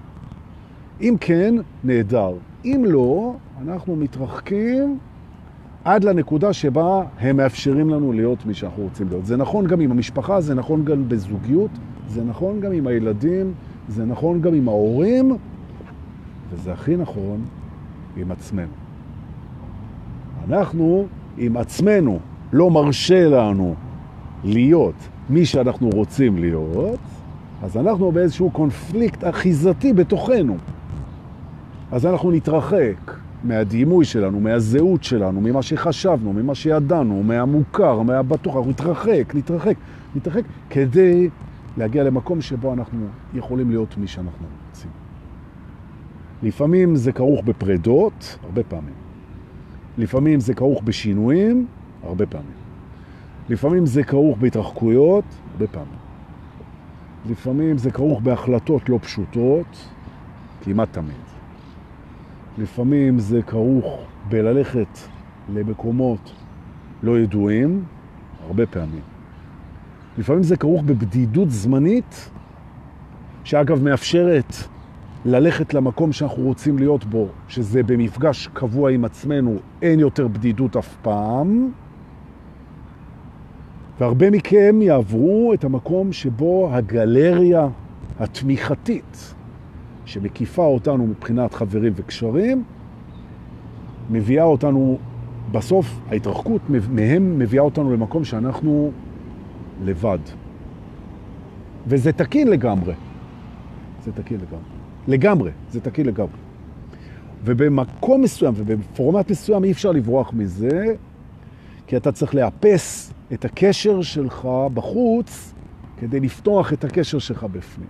[1.02, 2.34] אם כן, נהדר.
[2.66, 4.98] אם לא, אנחנו מתרחקים
[5.86, 9.26] עד לנקודה שבה הם מאפשרים לנו להיות מי שאנחנו רוצים להיות.
[9.26, 11.72] זה נכון גם עם המשפחה, זה נכון גם בזוגיות,
[12.08, 13.54] זה נכון גם עם הילדים,
[13.88, 15.38] זה נכון גם עם ההורים,
[16.52, 17.42] וזה הכי נכון
[18.18, 18.72] עם עצמנו.
[20.50, 21.06] אנחנו
[21.38, 22.20] עם עצמנו
[22.54, 23.76] לא מרשה לנו
[24.44, 24.96] להיות
[25.30, 27.00] מי שאנחנו רוצים להיות,
[27.64, 30.58] אז אנחנו באיזשהו קונפליקט אחיזתי בתוכנו.
[31.92, 33.12] אז אנחנו נתרחק
[33.44, 39.76] מהדימוי שלנו, מהזהות שלנו, ממה שחשבנו, ממה שידענו, מהמוכר, מהבטוח, אנחנו נתרחק, נתרחק,
[40.16, 41.30] נתרחק, כדי
[41.78, 44.92] להגיע למקום שבו אנחנו יכולים להיות מי שאנחנו רוצים.
[46.44, 48.94] לפעמים זה כרוך בפרדות, הרבה פעמים.
[49.98, 51.66] לפעמים זה כרוך בשינויים,
[52.04, 52.62] הרבה פעמים.
[53.50, 56.01] לפעמים זה כרוך בהתרחקויות, הרבה פעמים.
[57.30, 59.88] לפעמים זה כרוך בהחלטות לא פשוטות,
[60.62, 61.22] כמעט תמיד.
[62.58, 64.98] לפעמים זה כרוך בללכת
[65.54, 66.32] למקומות
[67.04, 67.84] לא ידועים,
[68.46, 69.02] הרבה פעמים.
[70.18, 72.30] לפעמים זה כרוך בבדידות זמנית,
[73.44, 74.54] שאגב מאפשרת
[75.26, 80.96] ללכת למקום שאנחנו רוצים להיות בו, שזה במפגש קבוע עם עצמנו, אין יותר בדידות אף
[81.02, 81.72] פעם.
[84.02, 87.68] והרבה מכם יעברו את המקום שבו הגלריה
[88.20, 89.34] התמיכתית
[90.06, 92.64] שמקיפה אותנו מבחינת חברים וקשרים,
[94.10, 94.98] מביאה אותנו,
[95.52, 98.92] בסוף ההתרחקות מהם מביאה אותנו למקום שאנחנו
[99.84, 100.20] לבד.
[101.88, 102.94] וזה תקין לגמרי.
[104.04, 104.64] זה תקין לגמרי.
[105.08, 106.40] לגמרי, זה תקין לגמרי.
[107.44, 110.96] ובמקום מסוים ובפורמט מסוים אי אפשר לברוח מזה,
[111.88, 115.54] כי אתה צריך לאפס את הקשר שלך בחוץ
[115.98, 117.90] כדי לפתוח את הקשר שלך בפנים.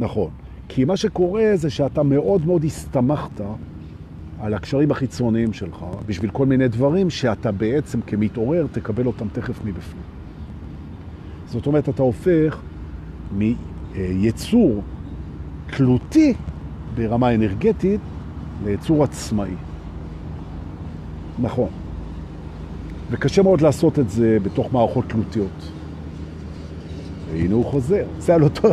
[0.00, 0.30] נכון.
[0.68, 3.40] כי מה שקורה זה שאתה מאוד מאוד הסתמכת
[4.40, 10.02] על הקשרים החיצוניים שלך בשביל כל מיני דברים שאתה בעצם כמתעורר תקבל אותם תכף מבפנים.
[11.46, 12.60] זאת אומרת, אתה הופך
[13.32, 14.82] מיצור
[15.76, 16.34] תלותי
[16.94, 18.00] ברמה אנרגטית
[18.64, 19.54] ליצור עצמאי.
[21.38, 21.68] נכון.
[23.10, 25.70] וקשה מאוד לעשות את זה בתוך מערכות תלותיות.
[27.32, 28.04] והנה הוא חוזר.
[28.18, 28.68] זה על אותו,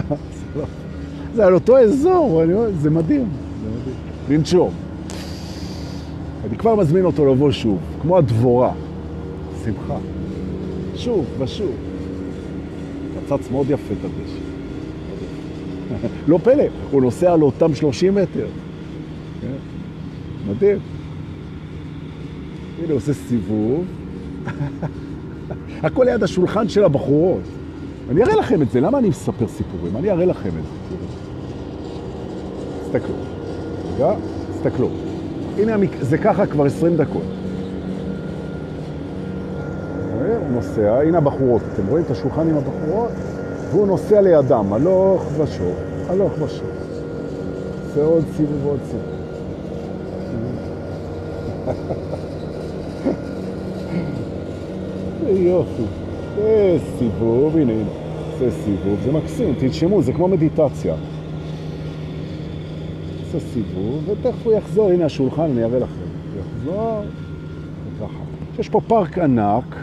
[1.36, 3.30] זה, על אותו אזור, אני אומר, זה מדהים.
[4.30, 4.72] לנשום.
[6.50, 8.74] אני כבר מזמין אותו לבוא שוב, כמו הדבורה.
[9.66, 9.98] שמחה.
[10.96, 11.72] שוב ושוב.
[13.26, 14.46] קצץ מאוד יפה את הדשא.
[16.30, 18.48] לא פלא, הוא נוסע על אותם 30 מטר.
[19.42, 19.48] כן?
[20.50, 20.78] מדהים.
[22.84, 23.86] הנה, עושה סיבוב.
[25.84, 27.42] הכל ליד השולחן של הבחורות.
[28.10, 29.98] אני אראה לכם את זה, למה אני מספר סיפורים?
[29.98, 30.96] אני אראה לכם את זה.
[32.84, 33.16] תסתכלו.
[33.96, 34.14] רגע,
[34.52, 34.90] תסתכלו.
[35.58, 37.24] הנה, זה ככה כבר 20 דקות.
[40.40, 43.12] הוא נוסע, הנה הבחורות, אתם רואים את השולחן עם הבחורות?
[43.72, 45.76] והוא נוסע לידם, הלוך ושוב,
[46.10, 46.70] הלוך ושוב.
[47.88, 49.06] עושה עוד סיבוב ועוד סיבוב.
[55.30, 55.84] יופי.
[56.36, 57.74] זה סיבוב, הנה,
[58.40, 60.96] זה סיבוב, זה מקסים, תנשמו, זה כמו מדיטציה.
[63.32, 66.06] זה סיבוב, ותכף הוא יחזור, הנה השולחן, אני אראה לכם.
[66.40, 67.02] יחזור,
[67.98, 68.24] וככה.
[68.60, 69.76] יש פה פארק ענק,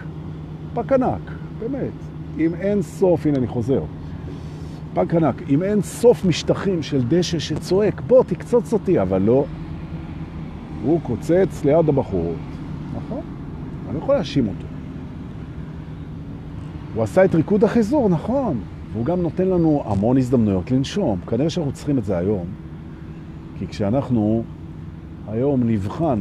[0.74, 1.92] פארק ענק, באמת,
[2.38, 3.82] עם אין סוף, הנה אני חוזר.
[4.94, 9.44] פארק ענק, עם אין סוף משטחים של דשא שצועק, בוא תקצוץ אותי, אבל לא.
[10.84, 12.36] הוא קוצץ ליד הבחורות,
[12.96, 13.20] נכון?
[13.88, 14.71] אני לא יכול להאשים אותו.
[16.94, 18.60] הוא עשה את ריקוד החיזור, נכון.
[18.92, 21.20] והוא גם נותן לנו המון הזדמנויות לנשום.
[21.26, 22.46] כנראה שאנחנו צריכים את זה היום,
[23.58, 24.42] כי כשאנחנו
[25.28, 26.20] היום נבחן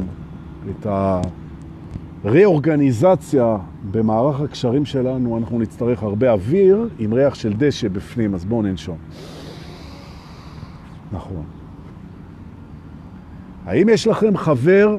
[0.70, 0.86] את
[2.24, 3.56] הריאורגניזציה
[3.90, 8.96] במערך הקשרים שלנו, אנחנו נצטרך הרבה אוויר עם ריח של דשא בפנים, אז בואו ננשום.
[11.12, 11.42] נכון.
[13.66, 14.96] האם יש לכם חבר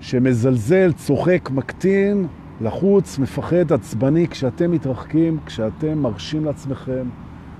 [0.00, 2.26] שמזלזל, צוחק, מקטין,
[2.60, 7.06] לחוץ, מפחד, עצבני, כשאתם מתרחקים, כשאתם מרשים לעצמכם,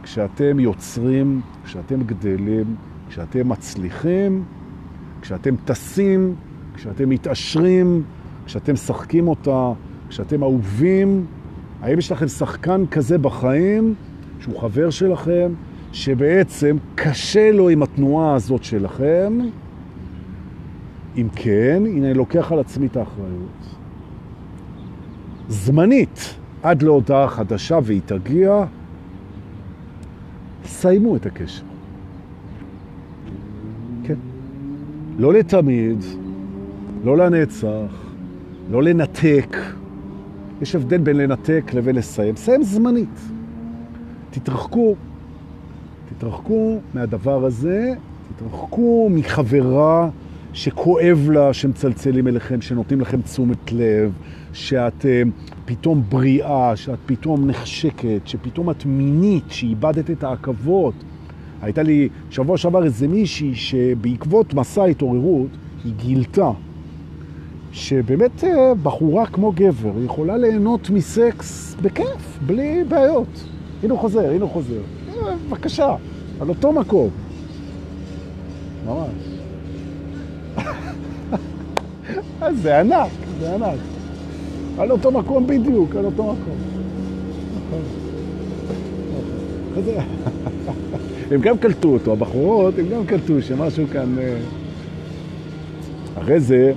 [0.03, 2.77] כשאתם יוצרים, כשאתם גדלים,
[3.09, 4.45] כשאתם מצליחים,
[5.21, 6.35] כשאתם טסים,
[6.75, 8.03] כשאתם מתעשרים,
[8.47, 9.73] כשאתם משחקים אותה,
[10.09, 11.27] כשאתם אהובים,
[11.83, 13.95] האם יש לכם שחקן כזה בחיים,
[14.41, 15.53] שהוא חבר שלכם,
[15.93, 19.39] שבעצם קשה לו עם התנועה הזאת שלכם?
[21.17, 23.77] אם כן, הנה אני לוקח על עצמי את האחריות.
[25.49, 28.65] זמנית עד להודעה חדשה והיא תגיע,
[30.65, 31.65] סיימו את הקשר.
[34.05, 34.15] כן.
[35.19, 35.99] לא לתמיד,
[37.05, 38.05] לא לנצח,
[38.71, 39.57] לא לנתק.
[40.63, 42.37] יש הבדל בין לנתק לבין לסיים.
[42.37, 43.21] סיים זמנית.
[44.31, 44.95] תתרחקו,
[46.09, 47.95] תתרחקו מהדבר הזה,
[48.37, 50.09] תתרחקו מחברה
[50.53, 54.13] שכואב לה, שמצלצלים אליכם, שנותנים לכם תשומת לב,
[54.55, 55.29] שאת uh,
[55.65, 60.95] פתאום בריאה, שאת פתאום נחשקת, שפתאום את מינית, שאיבדת את העכבות.
[61.63, 65.49] הייתה לי שבוע שעבר איזה מישהי שבעקבות מסע התעוררות
[65.85, 66.51] היא גילתה
[67.73, 68.47] שבאמת uh,
[68.83, 73.45] בחורה כמו גבר יכולה ליהנות מסקס בכיף, בלי בעיות.
[73.83, 74.81] הנה הוא חוזר, הנה הוא חוזר.
[75.49, 75.97] בבקשה,
[76.41, 77.11] על אותו מקום.
[78.87, 79.09] ממש.
[82.63, 83.94] זה ענק, זה ענק.
[84.79, 86.57] על אותו מקום בדיוק, על אותו מקום.
[91.31, 94.19] הם גם קלטו אותו, הבחורות, הם גם קלטו שמשהו כאן...
[94.19, 94.37] אה,
[96.19, 96.73] אחרי זה,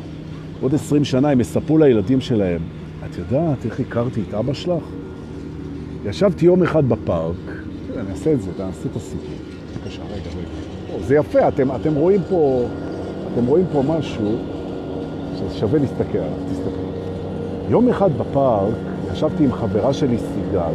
[0.62, 2.62] עוד עשרים שנה הם יספרו לילדים שלהם,
[3.05, 4.83] את יודעת איך הכרתי את אבא שלך?
[6.05, 7.36] ישבתי יום אחד בפארק,
[7.97, 9.36] אני אעשה את זה, תעשה את הסיפור.
[9.75, 11.05] בבקשה, רגע, רגע.
[11.05, 12.67] זה יפה, אתם, אתם רואים פה,
[13.33, 14.36] אתם רואים פה משהו
[15.36, 16.87] ששווה להסתכל עליו, תסתכלו.
[17.69, 18.73] יום אחד בפארק
[19.13, 20.73] ישבתי עם חברה שלי סיגל,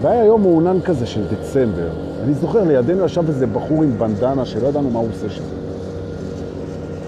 [0.00, 1.90] והיה יום מעונן כזה של דצמבר.
[2.24, 5.42] אני זוכר, לידינו ישב איזה בחור עם בנדנה שלא ידענו מה הוא עושה שם.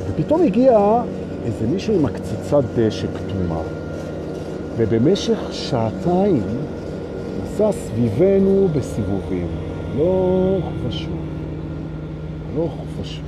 [0.09, 1.03] ופתאום הגיע
[1.45, 3.61] איזה מישהו עם הקציצת דשא כתומה,
[4.77, 6.43] ובמשך שעתיים
[7.43, 9.47] נסע סביבנו בסיבובים.
[9.99, 10.57] לא
[10.89, 11.17] ושוב.
[12.57, 12.69] לא
[13.01, 13.25] ושוב.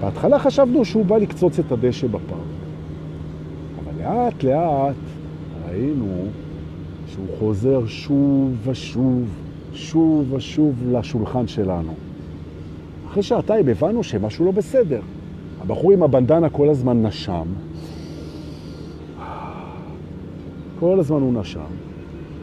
[0.00, 2.65] בהתחלה חשבנו שהוא בא לקצוץ את הדשא בפארק.
[4.06, 4.94] לאט לאט
[5.68, 6.24] ראינו
[7.06, 9.24] שהוא חוזר שוב ושוב,
[9.72, 11.92] שוב ושוב לשולחן שלנו.
[13.06, 15.00] אחרי שעתיים הבנו שמשהו לא בסדר.
[15.60, 17.46] הבחור עם הבנדנה כל הזמן נשם.
[20.80, 21.60] כל הזמן הוא נשם.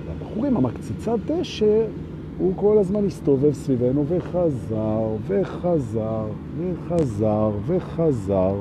[0.08, 1.86] והבחור עם המקציצת דשא
[2.38, 6.26] הוא כל הזמן הסתובב סביבנו וחזר, וחזר,
[6.58, 8.54] וחזר, וחזר,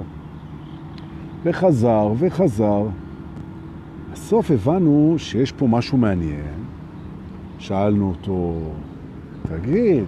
[1.44, 2.82] וחזר, וחזר.
[4.12, 6.64] בסוף הבנו שיש פה משהו מעניין.
[7.58, 8.60] שאלנו אותו,
[9.42, 10.04] תגיד,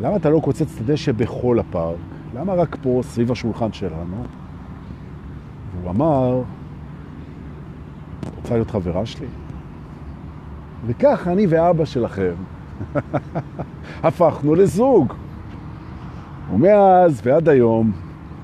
[0.00, 1.96] למה אתה לא קוצץ את הדשא בכל הפארק?
[2.34, 4.24] למה רק פה, סביב השולחן שלנו?
[5.74, 6.42] והוא אמר,
[8.36, 9.26] רוצה להיות חברה שלי?
[10.86, 12.34] וכך אני ואבא שלכם
[14.04, 15.12] הפכנו לזוג.
[16.54, 17.92] ומאז ועד היום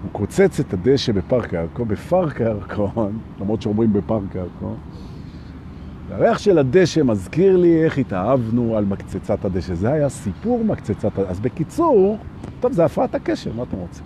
[0.05, 4.77] הוא קוצץ את הדשא בפארק הירקון, בפארק הירקון, למרות שאומרים בפארק הירקון,
[6.09, 9.75] והריח של הדשא מזכיר לי איך התאהבנו על מקצצת הדשא.
[9.75, 11.31] זה היה סיפור מקצצת הדשא.
[11.31, 12.19] אז בקיצור,
[12.61, 14.05] טוב, זה הפרעת הקשר, מה אתם רוצים?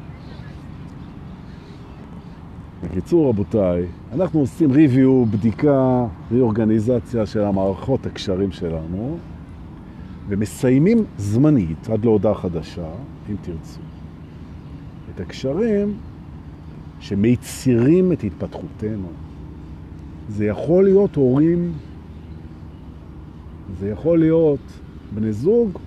[2.85, 9.19] בקיצור, רבותיי, אנחנו עושים ריוויו, בדיקה, ריאורגניזציה של המערכות הקשרים שלנו,
[10.29, 12.87] ומסיימים זמנית, עד להודעה חדשה,
[13.31, 13.81] אם תרצו,
[15.19, 15.95] את הקשרים
[17.01, 19.09] שמייצירים את התפתחותנו.
[20.29, 21.73] זה יכול להיות הורים,
[23.81, 24.61] זה יכול להיות
[25.15, 25.79] בני זוג,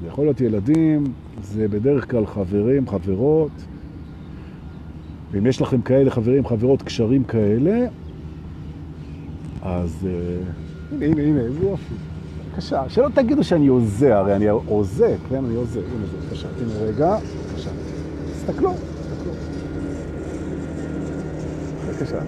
[0.00, 1.04] זה יכול להיות ילדים,
[1.42, 3.50] זה בדרך כלל חברים, חברות,
[5.32, 7.86] ואם יש לכם כאלה חברים, חברות, קשרים כאלה,
[9.62, 10.08] אז
[10.92, 11.94] הנה, הנה, הנה, איזה יופי.
[12.50, 15.80] בבקשה, שלא תגידו שאני עוזה, הרי אני עוזה, כן, אני עוזה.
[15.80, 17.18] הנה זה, בבקשה, הנה רגע.
[18.46, 19.32] תסתכלו, תסתכלו.
[21.88, 22.18] בבקשה.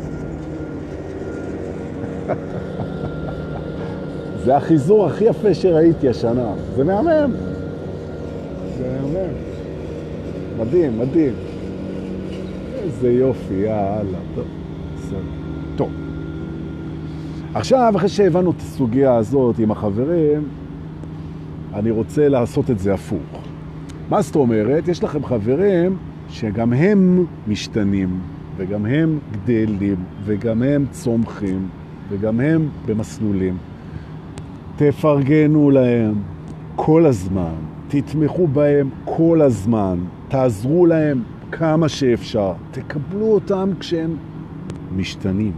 [4.44, 6.52] זה החיזור הכי יפה שראיתי השנה.
[6.76, 7.32] זה מהמם.
[8.78, 9.32] זה מהמם.
[10.58, 11.34] מדהים, מדהים.
[12.82, 14.18] איזה יופי, יאללה.
[14.34, 14.44] טוב,
[14.96, 15.18] בסדר.
[15.76, 15.90] טוב.
[17.54, 20.48] עכשיו, אחרי שהבנו את הסוגיה הזאת עם החברים,
[21.74, 23.43] אני רוצה לעשות את זה הפוך.
[24.08, 24.88] מה זאת אומרת?
[24.88, 25.96] יש לכם חברים
[26.28, 28.20] שגם הם משתנים,
[28.56, 31.68] וגם הם גדלים, וגם הם צומחים,
[32.08, 33.56] וגם הם במסלולים.
[34.76, 36.14] תפרגנו להם
[36.76, 37.54] כל הזמן,
[37.88, 44.16] תתמכו בהם כל הזמן, תעזרו להם כמה שאפשר, תקבלו אותם כשהם
[44.96, 45.52] משתנים.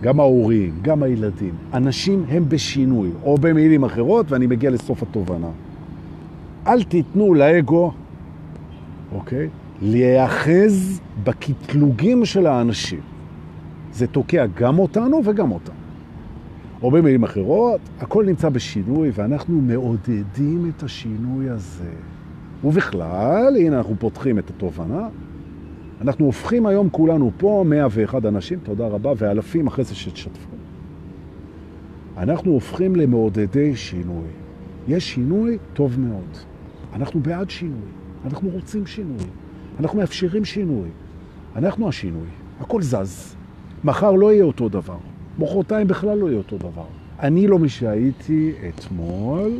[0.00, 1.54] גם ההורים, גם הילדים.
[1.74, 5.48] אנשים הם בשינוי, או במילים אחרות, ואני מגיע לסוף התובנה.
[6.68, 7.92] אל תיתנו לאגו,
[9.14, 9.48] אוקיי?
[9.82, 13.00] להיאחז בקטלוגים של האנשים.
[13.92, 15.74] זה תוקע גם אותנו וגם אותנו.
[16.82, 21.90] או במילים אחרות, הכל נמצא בשינוי, ואנחנו מעודדים את השינוי הזה.
[22.64, 25.08] ובכלל, הנה אנחנו פותחים את התובנה,
[26.00, 30.56] אנחנו הופכים היום כולנו פה, 101 אנשים, תודה רבה, ואלפים אחרי זה שתשתפו.
[32.16, 34.26] אנחנו הופכים למעודדי שינוי.
[34.88, 36.36] יש שינוי טוב מאוד.
[36.92, 37.88] אנחנו בעד שינוי,
[38.24, 39.26] אנחנו רוצים שינוי,
[39.80, 40.88] אנחנו מאפשרים שינוי.
[41.56, 42.26] אנחנו השינוי,
[42.60, 43.36] הכל זז.
[43.84, 44.96] מחר לא יהיה אותו דבר,
[45.38, 46.84] מחרתיים בכלל לא יהיה אותו דבר.
[47.20, 49.52] אני לא מי שהייתי אתמול,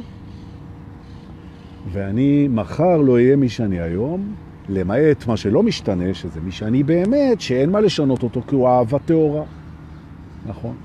[1.93, 4.35] ואני מחר לא אהיה מי שאני היום,
[4.69, 8.99] למעט מה שלא משתנה, שזה מי שאני באמת, שאין מה לשנות אותו, כי הוא אהבה
[8.99, 9.45] תאורה.
[10.47, 10.77] נכון?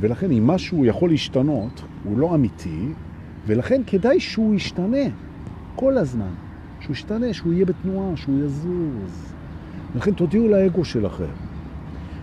[0.00, 2.88] ולכן אם משהו יכול להשתנות, הוא לא אמיתי,
[3.46, 5.06] ולכן כדאי שהוא ישתנה
[5.78, 6.30] כל הזמן.
[6.80, 9.34] שהוא ישתנה, שהוא יהיה בתנועה, שהוא יזוז.
[9.94, 11.24] ולכן תודיעו לאגו שלכם,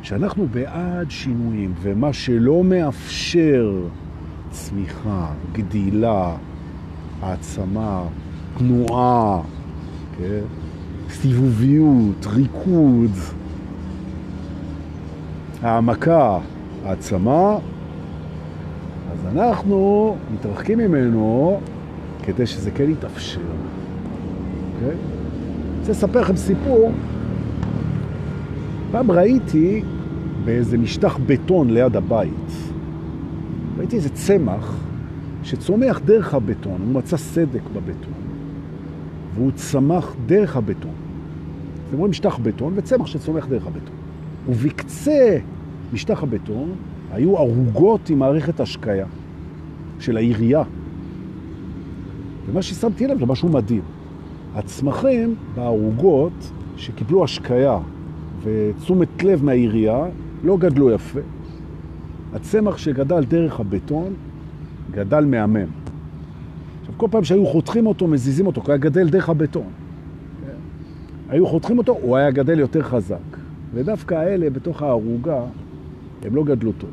[0.01, 3.71] שאנחנו בעד שינויים, ומה שלא מאפשר
[4.49, 6.35] צמיחה, גדילה,
[7.21, 8.03] העצמה,
[8.57, 9.41] תנועה,
[10.17, 10.41] כן?
[11.09, 13.11] סיבוביות, ריקוד,
[15.61, 16.39] העמקה,
[16.85, 17.57] העצמה,
[19.11, 21.59] אז אנחנו מתרחקים ממנו
[22.25, 23.41] כדי שזה כן יתאפשר.
[24.75, 24.89] אוקיי?
[24.89, 26.91] אני רוצה לספר לכם סיפור.
[28.91, 29.81] פעם ראיתי
[30.45, 32.51] באיזה משטח בטון ליד הבית,
[33.77, 34.77] ראיתי איזה צמח
[35.43, 38.13] שצומח דרך הבטון, הוא מצא סדק בבטון,
[39.35, 40.91] והוא צמח דרך הבטון.
[41.89, 43.95] אתם רואים משטח בטון וצמח שצומח דרך הבטון.
[44.49, 45.37] ובקצה
[45.93, 46.69] משטח הבטון
[47.11, 49.05] היו ערוגות עם מערכת השקיה
[49.99, 50.63] של העירייה.
[52.47, 53.81] ומה ששמתי לב זה משהו מדהים.
[54.55, 57.79] הצמחים בערוגות שקיבלו השקיה
[58.43, 60.05] ותשומת לב מהעירייה
[60.43, 61.19] לא גדלו יפה.
[62.33, 64.13] הצמח שגדל דרך הבטון
[64.91, 65.69] גדל מהמם.
[66.81, 69.67] עכשיו, כל פעם שהיו חותכים אותו, מזיזים אותו, כי היה גדל דרך הבטון.
[70.45, 70.51] כן?
[71.29, 73.37] היו חותכים אותו, הוא היה גדל יותר חזק.
[73.73, 75.41] ודווקא האלה בתוך הערוגה,
[76.23, 76.89] הם לא גדלו טוב.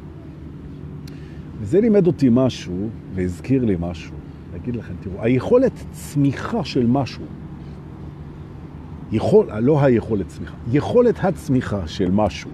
[1.61, 4.22] וזה לימד אותי משהו, והזכיר לי משהו.
[4.53, 7.24] להגיד לכם, תראו, היכולת צמיחה של משהו,
[9.12, 12.50] יכול, לא היכולת צמיחה, יכולת הצמיחה של משהו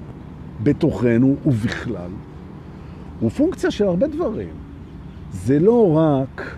[0.63, 2.11] בתוכנו ובכלל,
[3.21, 4.49] הוא פונקציה של הרבה דברים.
[5.33, 6.57] זה לא רק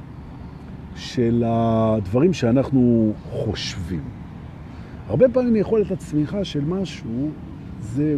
[0.97, 4.03] של הדברים שאנחנו חושבים.
[5.09, 7.31] הרבה פעמים יכולת הצמיחה של משהו
[7.81, 8.17] זה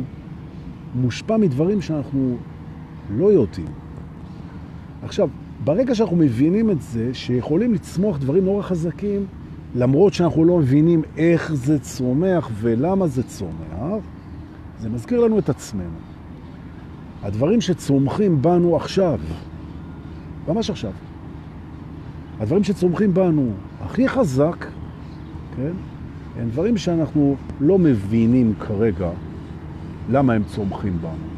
[0.94, 2.36] מושפע מדברים שאנחנו
[3.10, 3.66] לא יודעים.
[5.02, 5.28] עכשיו,
[5.64, 9.26] ברגע שאנחנו מבינים את זה, שיכולים לצמוח דברים נורא חזקים,
[9.74, 14.04] למרות שאנחנו לא מבינים איך זה צומח ולמה זה צומח,
[14.80, 15.98] זה מזכיר לנו את עצמנו.
[17.22, 19.18] הדברים שצומחים בנו עכשיו,
[20.48, 20.92] ממש עכשיו,
[22.40, 23.50] הדברים שצומחים בנו
[23.80, 24.66] הכי חזק,
[25.56, 25.72] כן,
[26.38, 29.10] הם דברים שאנחנו לא מבינים כרגע
[30.10, 31.28] למה הם צומחים בנו.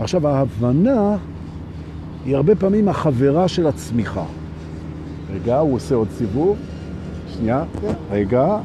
[0.00, 1.16] עכשיו, ההבנה
[2.24, 4.24] היא הרבה פעמים החברה של הצמיחה.
[5.34, 6.56] רגע, הוא עושה עוד סיבוב.
[7.28, 7.64] שנייה,
[8.10, 8.58] רגע.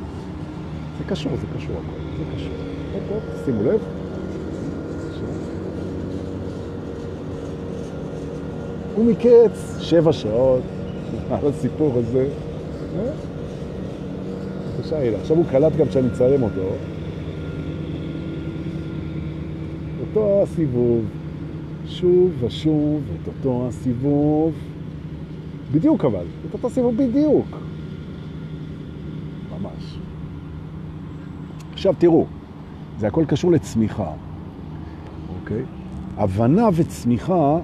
[0.98, 2.54] זה קשור, זה קשור הכל, זה קשור.
[3.46, 3.80] שימו לב.
[8.96, 10.62] הוא מקץ שבע שעות
[11.32, 12.28] על הסיפור הזה.
[14.78, 15.18] בבקשה, הנה.
[15.22, 16.70] עכשיו הוא קלט גם שאני אצלם אותו.
[20.02, 21.06] אותו הסיבוב.
[21.94, 24.54] שוב ושוב את אותו הסיבוב,
[25.72, 27.48] בדיוק אבל, את אותו סיבוב בדיוק.
[29.52, 29.98] ממש.
[31.74, 32.26] עכשיו תראו,
[33.00, 34.12] זה הכל קשור לצמיחה,
[35.40, 35.62] אוקיי?
[36.18, 37.58] הבנה וצמיחה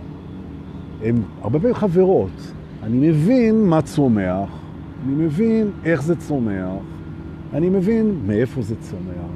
[1.04, 2.52] הם הרבה פעמים חברות.
[2.84, 4.50] אני מבין מה צומח,
[5.06, 6.82] אני מבין איך זה צומח,
[7.54, 9.30] אני מבין מאיפה זה צומח.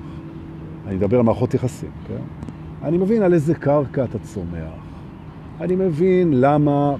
[0.88, 2.53] אני אדבר על מערכות יחסים, כן?
[2.84, 4.74] אני מבין על איזה קרקע אתה צומח.
[5.62, 6.96] אני מבין למה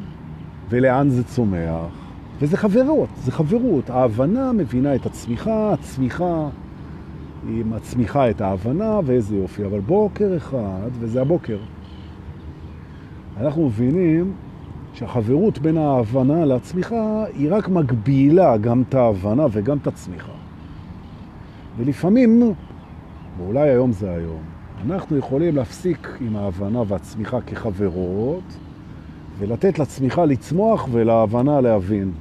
[0.70, 2.04] ולאן זה צומח.
[2.40, 3.90] וזה חברות, זה חברות.
[3.90, 6.50] ההבנה מבינה את הצמיחה, הצמיחה
[7.48, 9.66] היא מצמיחה את ההבנה, ואיזה יופי.
[9.66, 11.58] אבל בוקר אחד, וזה הבוקר,
[13.38, 14.34] אנחנו מבינים
[14.94, 20.32] שהחברות בין ההבנה לצמיחה היא רק מגבילה גם את ההבנה וגם את הצמיחה.
[21.78, 22.54] ולפעמים,
[23.38, 24.53] ואולי היום זה היום,
[24.86, 28.44] אנחנו יכולים להפסיק עם ההבנה והצמיחה כחברות,
[29.40, 32.12] ולתת לצמיחה לצמוח ולהבנה להבין.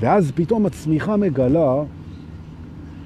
[0.00, 1.82] ואז פתאום הצמיחה מגלה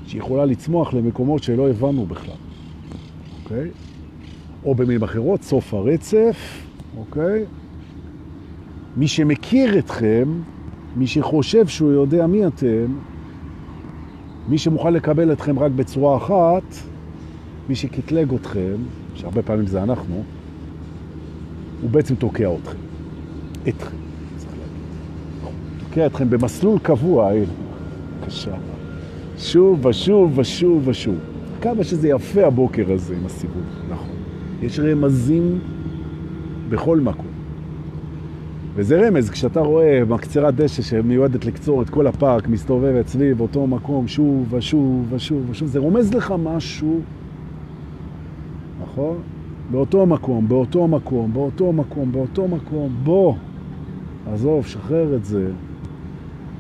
[0.07, 2.35] שהיא יכולה לצמוח למקומות שלא הבנו בכלל,
[3.43, 3.71] אוקיי?
[4.65, 6.63] או במילים אחרות, סוף הרצף,
[6.97, 7.45] אוקיי?
[8.97, 10.29] מי שמכיר אתכם,
[10.97, 12.87] מי שחושב שהוא יודע מי אתם,
[14.49, 16.96] מי שמוכן לקבל אתכם רק בצורה אחת,
[17.69, 18.77] מי שקטלג אתכם,
[19.15, 20.23] שהרבה פעמים זה אנחנו,
[21.83, 22.79] הוא בעצם תוקע אתכם.
[23.69, 23.97] אתכם,
[24.37, 25.55] צריך להגיד.
[25.89, 27.45] תוקע אתכם במסלול קבוע, הנה.
[28.21, 28.55] בבקשה.
[29.39, 31.15] שוב ושוב ושוב ושוב.
[31.61, 34.15] כמה שזה יפה הבוקר הזה עם הסיבוב, נכון.
[34.63, 35.59] יש רמזים
[36.69, 37.27] בכל מקום.
[38.75, 44.09] וזה רמז, כשאתה רואה מקצרת דשא שמיועדת לקצור את כל הפארק, מסתובבת סביב אותו מקום
[44.09, 47.01] שוב ושוב ושוב ושוב, זה רומז לך משהו
[48.97, 49.23] נכון?
[49.71, 53.35] באותו מקום, באותו מקום, באותו מקום, באותו מקום, בוא,
[54.33, 55.51] עזוב, שחרר את זה,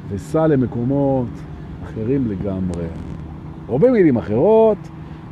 [0.08, 1.26] וסע למקומות
[1.84, 2.84] אחרים לגמרי.
[3.68, 4.76] או במילים אחרות,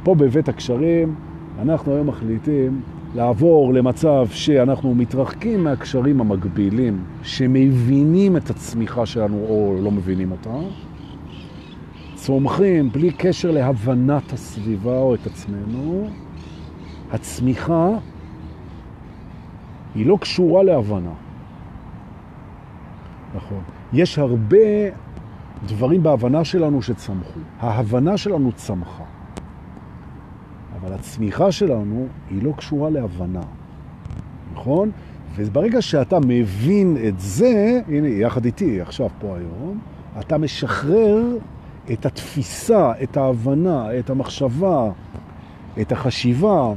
[0.02, 1.14] פה בבית הקשרים,
[1.62, 2.80] אנחנו היום מחליטים
[3.14, 10.58] לעבור למצב שאנחנו מתרחקים מהקשרים המקבילים, שמבינים את הצמיחה שלנו או לא מבינים אותה,
[12.14, 16.08] צומחים בלי קשר להבנת הסביבה או את עצמנו,
[17.12, 17.88] הצמיחה
[19.94, 21.12] היא לא קשורה להבנה.
[23.34, 23.62] נכון.
[23.92, 24.56] יש הרבה
[25.66, 27.40] דברים בהבנה שלנו שצמחו.
[27.60, 29.04] ההבנה שלנו צמחה.
[30.80, 33.42] אבל הצמיחה שלנו היא לא קשורה להבנה.
[34.52, 34.90] נכון?
[35.36, 39.78] וברגע שאתה מבין את זה, הנה, יחד איתי, עכשיו פה היום,
[40.20, 41.22] אתה משחרר
[41.92, 44.90] את התפיסה, את ההבנה, את המחשבה,
[45.80, 46.72] את החשיבה,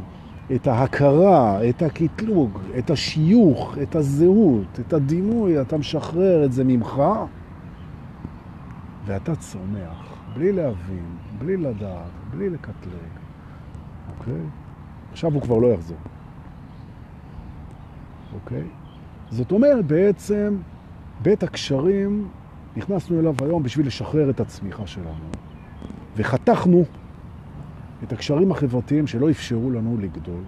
[0.55, 7.01] את ההכרה, את הקטלוג, את השיוך, את הזהות, את הדימוי, אתה משחרר את זה ממך,
[9.05, 11.05] ואתה צומח, בלי להבין,
[11.37, 13.11] בלי לדעת, בלי לקטלג.
[14.19, 14.41] אוקיי?
[15.11, 15.97] עכשיו הוא כבר לא יחזור.
[18.33, 18.63] אוקיי?
[19.29, 20.57] זאת אומרת, בעצם,
[21.21, 22.27] בית הקשרים,
[22.77, 25.29] נכנסנו אליו היום בשביל לשחרר את הצמיחה שלנו.
[26.15, 26.83] וחתכנו
[28.03, 30.41] את הקשרים החברתיים שלא אפשרו לנו לגדול.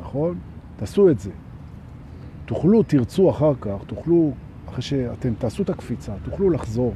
[0.00, 0.38] נכון?
[0.76, 1.30] תעשו את זה.
[2.46, 4.32] תוכלו, תרצו אחר כך, תוכלו,
[4.68, 6.94] אחרי שאתם תעשו את הקפיצה, תוכלו לחזור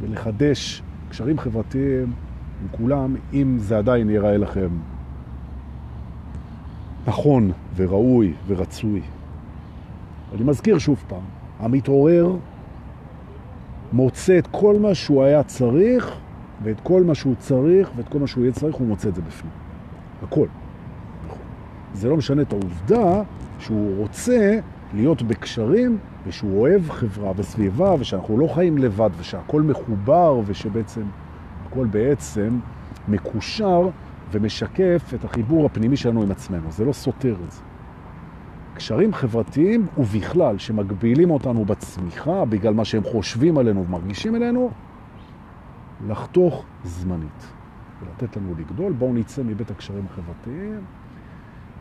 [0.00, 2.12] ולחדש קשרים חברתיים
[2.62, 4.68] עם כולם, אם זה עדיין ייראה לכם
[7.06, 9.00] נכון וראוי ורצוי.
[10.34, 11.24] אני מזכיר שוב פעם,
[11.58, 12.36] המתעורר
[13.92, 16.16] מוצא את כל מה שהוא היה צריך,
[16.62, 19.22] ואת כל מה שהוא צריך, ואת כל מה שהוא יהיה צריך, הוא מוצא את זה
[19.22, 19.52] בפנים.
[20.22, 20.46] הכל.
[21.94, 23.22] זה לא משנה את העובדה
[23.58, 24.58] שהוא רוצה
[24.94, 31.02] להיות בקשרים, ושהוא אוהב חברה וסביבה, ושאנחנו לא חיים לבד, ושהכל מחובר, ושבעצם
[31.66, 32.58] הכל בעצם
[33.08, 33.88] מקושר
[34.32, 36.70] ומשקף את החיבור הפנימי שלנו עם עצמנו.
[36.70, 37.60] זה לא סותר את זה.
[38.74, 44.70] קשרים חברתיים ובכלל שמגבילים אותנו בצמיחה בגלל מה שהם חושבים עלינו ומרגישים אלינו,
[46.06, 47.52] לחתוך זמנית
[48.02, 48.92] ולתת לנו לגדול.
[48.92, 50.80] בואו נצא מבית הקשרים החברתיים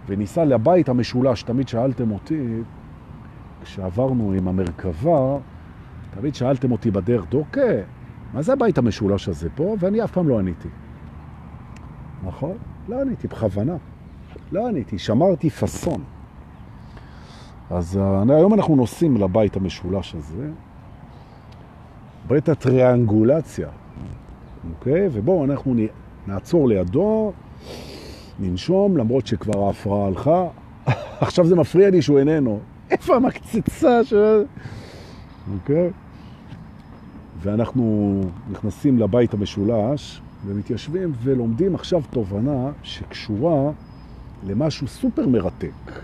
[0.07, 1.43] וניסע לבית המשולש.
[1.43, 2.61] תמיד שאלתם אותי,
[3.63, 5.37] כשעברנו עם המרכבה,
[6.11, 7.61] תמיד שאלתם אותי בדרך, דוקה,
[8.33, 9.75] מה זה הבית המשולש הזה פה?
[9.79, 10.69] ואני אף פעם לא עניתי.
[12.23, 12.57] נכון?
[12.89, 13.75] לא עניתי, בכוונה.
[14.51, 16.03] לא עניתי, שמרתי פסון.
[17.69, 20.49] אז אה, היום אנחנו נוסעים לבית המשולש הזה,
[22.27, 23.69] בית הטריאנגולציה,
[24.69, 25.07] אוקיי?
[25.11, 25.75] ובואו אנחנו
[26.27, 27.31] נעצור לידו,
[28.39, 30.47] ננשום, למרות שכבר ההפרעה הלכה.
[31.21, 32.59] עכשיו זה מפריע לי שהוא איננו.
[32.91, 34.43] איפה המקצצה של...
[35.53, 35.89] אוקיי?
[37.41, 43.71] ואנחנו נכנסים לבית המשולש ומתיישבים ולומדים עכשיו תובנה שקשורה
[44.47, 46.01] למשהו סופר מרתק.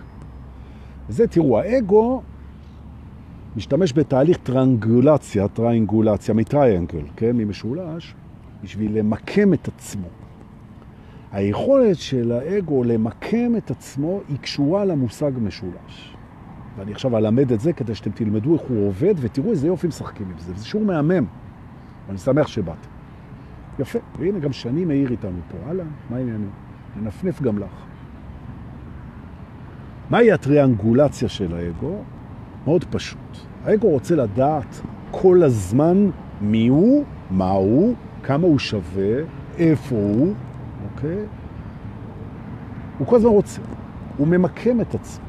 [1.10, 2.22] זה, תראו, האגו
[3.56, 8.14] משתמש בתהליך טרנגולציה, טריינגולציה, מטריינגל, כן, ממשולש,
[8.64, 10.08] בשביל למקם את עצמו.
[11.32, 16.16] היכולת של האגו למקם את עצמו היא קשורה למושג משולש.
[16.78, 20.28] ואני עכשיו אלמד את זה כדי שאתם תלמדו איך הוא עובד, ותראו איזה יופי משחקים
[20.32, 20.54] עם זה.
[20.54, 21.26] זה שיעור מהמם.
[22.08, 22.90] ואני שמח שבאתם.
[23.80, 24.00] יפה.
[24.20, 25.58] והנה גם שני מאיר איתנו פה.
[25.70, 26.50] הלאה, מה העניינים?
[27.02, 27.86] ננפנף גם לך.
[30.10, 31.96] מהי הטריאנגולציה של האגו?
[32.66, 33.38] מאוד פשוט.
[33.66, 34.82] האגו רוצה לדעת
[35.12, 36.10] כל הזמן
[36.42, 37.96] מי הוא, מה הוא,
[38.28, 39.16] כמה הוא שווה,
[39.58, 40.34] איפה הוא,
[40.92, 41.18] אוקיי?
[42.98, 43.62] הוא כל הזמן רוצה.
[44.18, 45.26] הוא ממקם את עצמו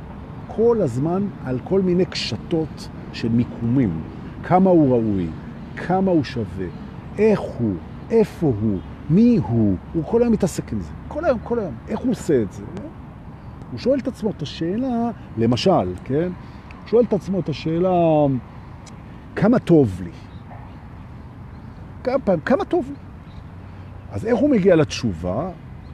[0.46, 4.01] כל הזמן על כל מיני קשתות של מיקומים.
[4.42, 5.26] כמה הוא ראוי,
[5.76, 6.66] כמה הוא שווה,
[7.18, 7.74] איך הוא,
[8.11, 8.78] איפה הוא,
[9.11, 9.76] מי הוא.
[9.94, 10.90] הוא כל היום מתעסק עם זה.
[11.09, 11.74] כל היום, כל היום.
[11.88, 12.62] איך הוא עושה את זה?
[13.70, 16.28] הוא שואל את עצמו את השאלה, למשל, כן?
[16.82, 17.90] הוא שואל את עצמו את השאלה,
[19.36, 20.28] כמה טוב לי?
[22.09, 22.94] כמה פעמים, כמה טוב לי?
[24.11, 25.50] אז איך הוא מגיע לתשובה?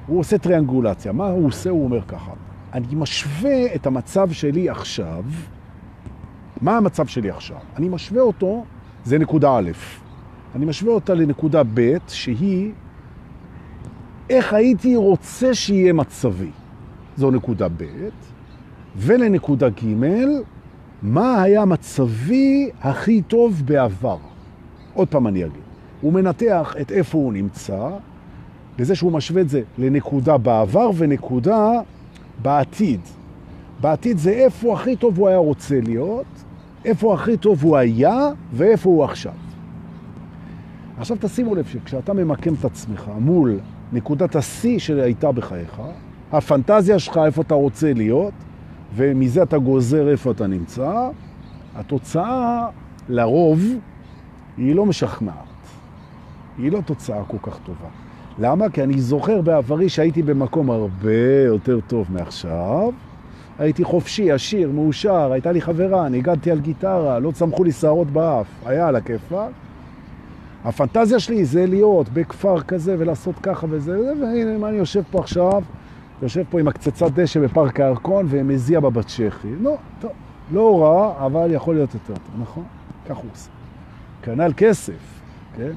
[0.06, 1.12] הוא עושה טריאנגולציה.
[1.12, 1.70] מה הוא עושה?
[1.70, 2.32] הוא אומר ככה,
[2.72, 5.24] אני משווה את המצב שלי עכשיו,
[6.60, 7.56] מה המצב שלי עכשיו?
[7.76, 8.64] אני משווה אותו,
[9.04, 9.70] זה נקודה א',
[10.54, 12.72] אני משווה אותה לנקודה ב', שהיא
[14.30, 16.50] איך הייתי רוצה שיהיה מצבי.
[17.16, 17.84] זו נקודה ב',
[18.96, 20.06] ולנקודה ג',
[21.02, 24.18] מה היה מצבי הכי טוב בעבר.
[24.94, 25.63] עוד פעם אני אגיד.
[26.05, 27.88] הוא מנתח את איפה הוא נמצא,
[28.78, 31.70] בזה שהוא משווה את זה לנקודה בעבר ונקודה
[32.42, 33.00] בעתיד.
[33.80, 36.26] בעתיד זה איפה הכי טוב הוא היה רוצה להיות,
[36.84, 39.32] איפה הכי טוב הוא היה ואיפה הוא עכשיו.
[40.98, 43.59] עכשיו תשימו לב שכשאתה ממקם את עצמך מול
[43.92, 45.82] נקודת השיא שהייתה בחייך,
[46.32, 48.34] הפנטזיה שלך איפה אתה רוצה להיות,
[48.94, 51.09] ומזה אתה גוזר איפה אתה נמצא,
[51.74, 52.68] התוצאה
[53.09, 53.62] לרוב
[54.57, 55.53] היא לא משכנעת.
[56.59, 57.88] היא לא תוצאה כל כך טובה.
[58.38, 58.68] למה?
[58.68, 62.92] כי אני זוכר בעברי שהייתי במקום הרבה יותר טוב מעכשיו.
[63.59, 68.46] הייתי חופשי, עשיר, מאושר, הייתה לי חברה, ניגדתי על גיטרה, לא צמחו לי שערות באף,
[68.66, 69.46] היה על הכיפה.
[70.64, 75.62] הפנטזיה שלי זה להיות בכפר כזה ולעשות ככה וזה, והנה מה אני יושב פה עכשיו,
[76.22, 79.48] יושב פה עם הקצצת דשא בפארק הירקון ומזיע בבת שכי.
[79.61, 80.11] לא, טוב,
[80.52, 82.64] לא רע, אבל יכול להיות יותר טוב, נכון?
[83.09, 83.50] כך הוא עושה.
[84.22, 85.20] כנ"ל כסף,
[85.57, 85.72] כן?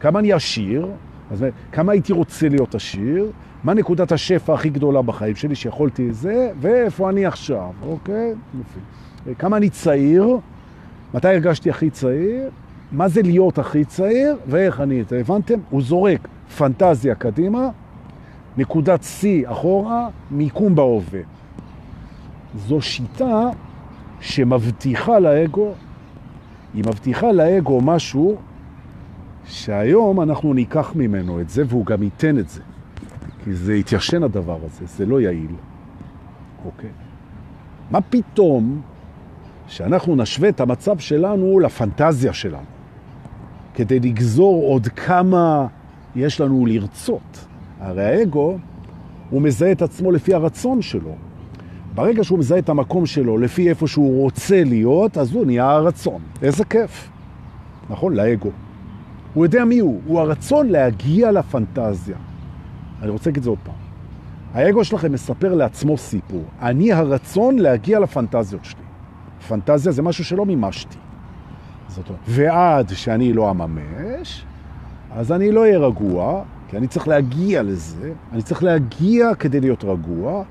[0.00, 0.86] כמה אני עשיר,
[1.30, 3.30] אז כמה הייתי רוצה להיות עשיר,
[3.64, 8.34] מה נקודת השפע הכי גדולה בחיים שלי שיכולתי את זה, ואיפה אני עכשיו, אוקיי?
[8.58, 9.34] יופי.
[9.38, 10.38] כמה אני צעיר,
[11.14, 12.50] מתי הרגשתי הכי צעיר,
[12.92, 15.58] מה זה להיות הכי צעיר, ואיך אני, הבנתם?
[15.70, 17.68] הוא זורק פנטזיה קדימה,
[18.56, 21.20] נקודת C אחורה, מיקום בהווה.
[22.56, 23.48] זו שיטה
[24.20, 25.72] שמבטיחה לאגו,
[26.74, 28.36] היא מבטיחה לאגו משהו
[29.50, 32.60] שהיום אנחנו ניקח ממנו את זה, והוא גם ייתן את זה.
[33.44, 35.54] כי זה התיישן הדבר הזה, זה לא יעיל.
[36.64, 36.90] אוקיי?
[37.90, 38.80] מה פתאום
[39.66, 42.64] שאנחנו נשווה את המצב שלנו לפנטזיה שלנו,
[43.74, 45.66] כדי לגזור עוד כמה
[46.16, 47.46] יש לנו לרצות.
[47.80, 48.58] הרי האגו,
[49.30, 51.14] הוא מזהה את עצמו לפי הרצון שלו.
[51.94, 56.22] ברגע שהוא מזהה את המקום שלו לפי איפה שהוא רוצה להיות, אז הוא נהיה הרצון.
[56.42, 57.10] איזה כיף.
[57.90, 58.14] נכון?
[58.14, 58.50] לאגו.
[59.34, 60.00] הוא יודע מי הוא.
[60.06, 62.16] הוא הרצון להגיע לפנטזיה.
[63.02, 63.74] אני רוצה להגיד את זה עוד פעם.
[64.54, 66.44] האגו שלכם מספר לעצמו סיפור.
[66.62, 68.82] אני הרצון להגיע לפנטזיות שלי.
[69.48, 70.96] פנטזיה זה משהו שלא מימשתי.
[71.88, 74.44] זאת אומרת, ועד שאני לא אממש,
[75.12, 79.84] אז אני לא אהיה רגוע, כי אני צריך להגיע לזה, אני צריך להגיע כדי להיות
[79.84, 80.42] רגוע,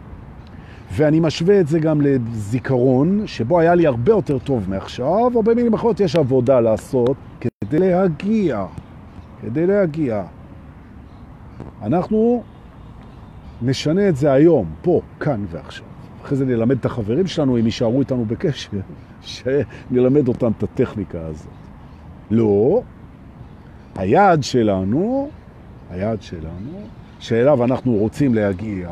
[0.91, 5.73] ואני משווה את זה גם לזיכרון, שבו היה לי הרבה יותר טוב מעכשיו, או במילים
[5.73, 8.65] אחרות יש עבודה לעשות כדי להגיע,
[9.41, 10.23] כדי להגיע.
[11.81, 12.43] אנחנו
[13.61, 15.85] נשנה את זה היום, פה, כאן ועכשיו.
[16.23, 18.77] אחרי זה נלמד את החברים שלנו, אם יישארו איתנו בקשר,
[19.21, 21.51] שנלמד אותם את הטכניקה הזאת.
[22.31, 22.81] לא,
[23.95, 25.29] היעד שלנו,
[25.89, 26.71] היעד שלנו,
[27.19, 28.89] שאליו אנחנו רוצים להגיע,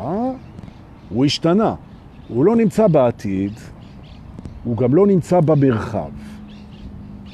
[1.09, 1.75] הוא השתנה.
[2.27, 3.53] הוא לא נמצא בעתיד,
[4.63, 6.09] הוא גם לא נמצא במרחב.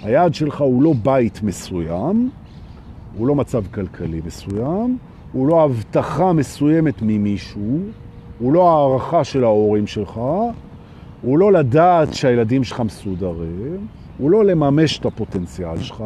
[0.04, 2.30] היעד שלך הוא לא בית מסוים,
[3.18, 4.98] הוא לא מצב כלכלי מסוים,
[5.32, 7.80] הוא לא הבטחה מסוימת ממישהו,
[8.40, 10.20] הוא לא הערכה של ההורים שלך,
[11.22, 13.88] הוא לא לדעת שהילדים שלך מסודרים,
[14.18, 16.04] הוא לא לממש את הפוטנציאל שלך,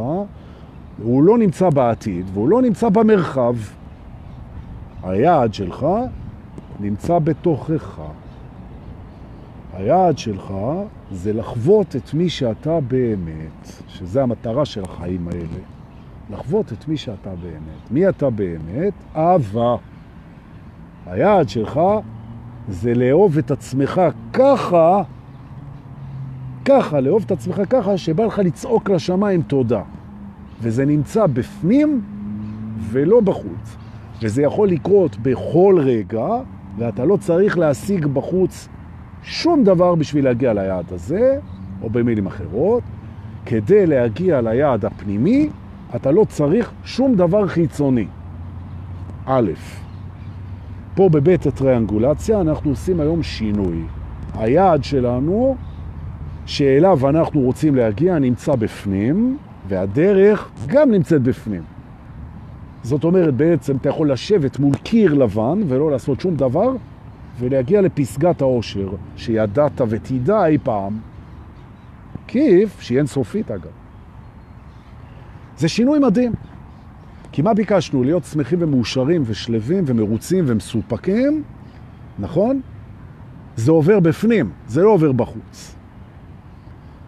[1.03, 3.55] הוא לא נמצא בעתיד והוא לא נמצא במרחב.
[5.03, 5.85] היעד שלך
[6.79, 7.99] נמצא בתוכך.
[9.77, 10.53] היעד שלך
[11.11, 15.63] זה לחוות את מי שאתה באמת, שזה המטרה של החיים האלה.
[16.29, 17.91] לחוות את מי שאתה באמת.
[17.91, 18.93] מי אתה באמת?
[19.15, 19.75] אהבה.
[21.05, 21.79] היעד שלך
[22.69, 24.01] זה לאהוב את עצמך
[24.33, 25.01] ככה,
[26.65, 29.81] ככה, לאהוב את עצמך ככה, שבא לך לצעוק לשמיים תודה.
[30.61, 32.01] וזה נמצא בפנים
[32.79, 33.77] ולא בחוץ.
[34.21, 36.27] וזה יכול לקרות בכל רגע,
[36.77, 38.69] ואתה לא צריך להשיג בחוץ
[39.23, 41.39] שום דבר בשביל להגיע ליעד הזה,
[41.81, 42.83] או במילים אחרות,
[43.45, 45.49] כדי להגיע ליעד הפנימי,
[45.95, 48.07] אתה לא צריך שום דבר חיצוני.
[49.25, 49.51] א',
[50.95, 53.83] פה בבית הטריאנגולציה אנחנו עושים היום שינוי.
[54.33, 55.55] היעד שלנו,
[56.45, 59.37] שאליו אנחנו רוצים להגיע, נמצא בפנים,
[59.67, 61.61] והדרך גם נמצאת בפנים.
[62.83, 66.71] זאת אומרת, בעצם אתה יכול לשבת מול קיר לבן ולא לעשות שום דבר,
[67.39, 70.99] ולהגיע לפסגת האושר, שידעת ותדע אי פעם,
[72.27, 73.71] כיף, שהיא אינסופית אגב.
[75.57, 76.33] זה שינוי מדהים.
[77.31, 78.03] כי מה ביקשנו?
[78.03, 81.43] להיות שמחים ומאושרים ושלבים ומרוצים ומסופקים,
[82.19, 82.61] נכון?
[83.55, 85.75] זה עובר בפנים, זה לא עובר בחוץ.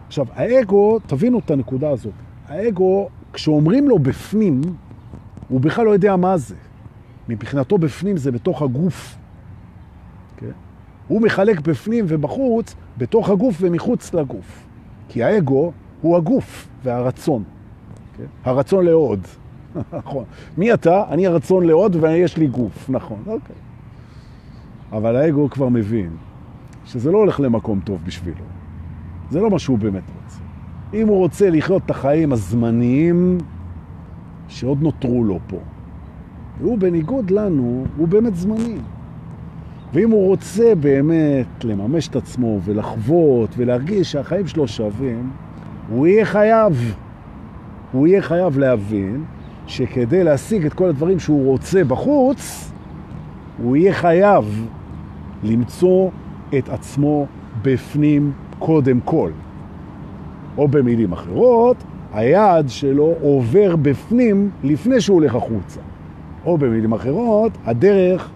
[0.06, 2.12] עכשיו, האגו, תבינו את הנקודה הזאת,
[2.48, 4.60] האגו, כשאומרים לו בפנים,
[5.48, 6.54] הוא בכלל לא יודע מה זה.
[7.28, 9.19] מבחינתו בפנים זה בתוך הגוף.
[11.10, 14.66] הוא מחלק בפנים ובחוץ, בתוך הגוף ומחוץ לגוף.
[15.08, 17.42] כי האגו הוא הגוף והרצון.
[18.16, 18.24] כן?
[18.44, 19.20] הרצון לעוד.
[19.98, 20.24] נכון.
[20.58, 21.04] מי אתה?
[21.10, 22.90] אני הרצון לעוד ויש לי גוף.
[22.90, 23.56] נכון, אוקיי.
[24.92, 26.10] אבל האגו כבר מבין
[26.84, 28.44] שזה לא הולך למקום טוב בשבילו.
[29.30, 30.40] זה לא מה שהוא באמת רוצה.
[30.94, 33.38] אם הוא רוצה לחיות את החיים הזמניים
[34.48, 35.58] שעוד נותרו לו פה,
[36.60, 38.78] והוא בניגוד לנו, הוא באמת זמני.
[39.94, 45.30] ואם הוא רוצה באמת לממש את עצמו ולחוות ולהרגיש שהחיים שלו שווים,
[45.88, 46.94] הוא יהיה חייב,
[47.92, 49.24] הוא יהיה חייב להבין
[49.66, 52.72] שכדי להשיג את כל הדברים שהוא רוצה בחוץ,
[53.62, 54.66] הוא יהיה חייב
[55.42, 56.10] למצוא
[56.58, 57.26] את עצמו
[57.62, 59.30] בפנים קודם כל.
[60.58, 61.76] או במילים אחרות,
[62.12, 65.80] היעד שלו עובר בפנים לפני שהוא הולך החוצה.
[66.46, 68.30] או במילים אחרות, הדרך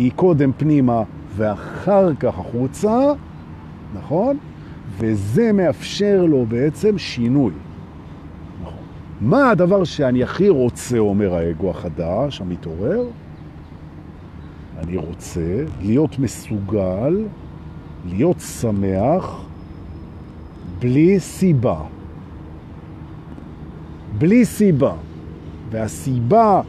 [0.00, 1.02] היא קודם פנימה
[1.36, 3.12] ואחר כך החוצה,
[3.94, 4.36] נכון?
[4.98, 7.52] וזה מאפשר לו בעצם שינוי.
[8.62, 8.74] נכון.
[9.20, 13.04] מה הדבר שאני הכי רוצה, אומר האגו החדש, המתעורר?
[14.78, 17.24] אני רוצה להיות מסוגל,
[18.08, 19.44] להיות שמח,
[20.78, 21.80] בלי סיבה.
[24.18, 24.92] בלי סיבה.
[25.70, 26.60] והסיבה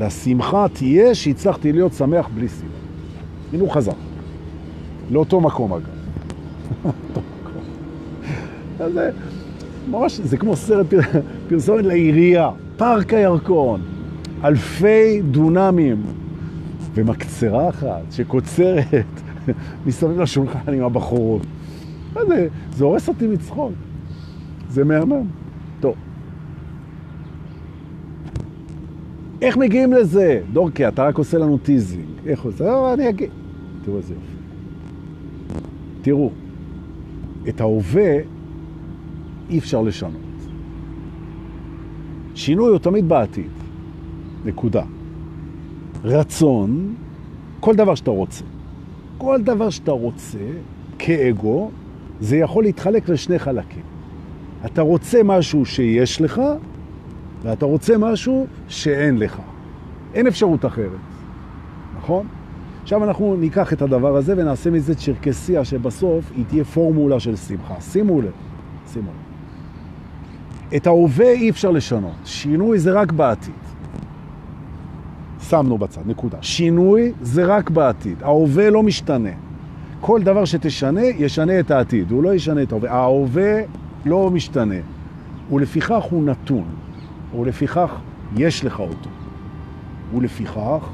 [0.00, 2.72] לשמחה תהיה שהצלחתי להיות שמח בלי סיבה.
[3.52, 3.92] הנה הוא חזר.
[5.10, 5.84] לאותו מקום אגב.
[8.94, 9.10] זה
[9.90, 10.86] ממש, זה כמו סרט
[11.48, 13.80] פרסומת לעירייה, פארק הירקון,
[14.44, 16.02] אלפי דונמים,
[16.94, 18.84] ומקצרה אחת שקוצרת
[19.86, 21.42] מסביב לשולחן עם הבחורות.
[22.28, 22.48] זה?
[22.72, 23.72] זה הורס אותי מצחוק.
[24.70, 25.26] זה מהמם.
[25.80, 25.94] טוב.
[29.42, 30.40] איך מגיעים לזה?
[30.52, 32.06] דורקי, אתה רק עושה לנו teasing.
[32.26, 32.64] איך עושה?
[32.64, 33.30] לא, אני אגיד.
[33.84, 34.26] תראו איזה יופי.
[36.02, 36.30] תראו,
[37.48, 38.18] את ההווה
[39.50, 40.12] אי אפשר לשנות.
[42.34, 43.50] שינוי הוא תמיד בעתיד.
[44.44, 44.82] נקודה.
[46.04, 46.94] רצון,
[47.60, 48.44] כל דבר שאתה רוצה.
[49.18, 50.38] כל דבר שאתה רוצה,
[50.98, 51.70] כאגו,
[52.20, 53.82] זה יכול להתחלק לשני חלקים.
[54.64, 56.40] אתה רוצה משהו שיש לך,
[57.42, 59.38] ואתה רוצה משהו שאין לך.
[60.14, 60.90] אין אפשרות אחרת,
[61.96, 62.26] נכון?
[62.82, 67.80] עכשיו אנחנו ניקח את הדבר הזה ונעשה מזה צ'רקסיה שבסוף היא תהיה פורמולה של שמחה.
[67.80, 68.32] שימו לב,
[68.92, 70.76] שימו לב.
[70.76, 73.54] את ההווה אי אפשר לשנות, שינוי זה רק בעתיד.
[75.48, 76.38] שמנו בצד, נקודה.
[76.40, 79.30] שינוי זה רק בעתיד, ההווה לא משתנה.
[80.00, 82.92] כל דבר שתשנה, ישנה את העתיד, הוא לא ישנה את ההווה.
[82.92, 83.60] ההווה
[84.06, 84.74] לא משתנה,
[85.52, 86.64] ולפיכך הוא נתון,
[87.38, 88.00] ולפיכך
[88.36, 89.10] יש לך אותו,
[90.14, 90.88] ולפיכך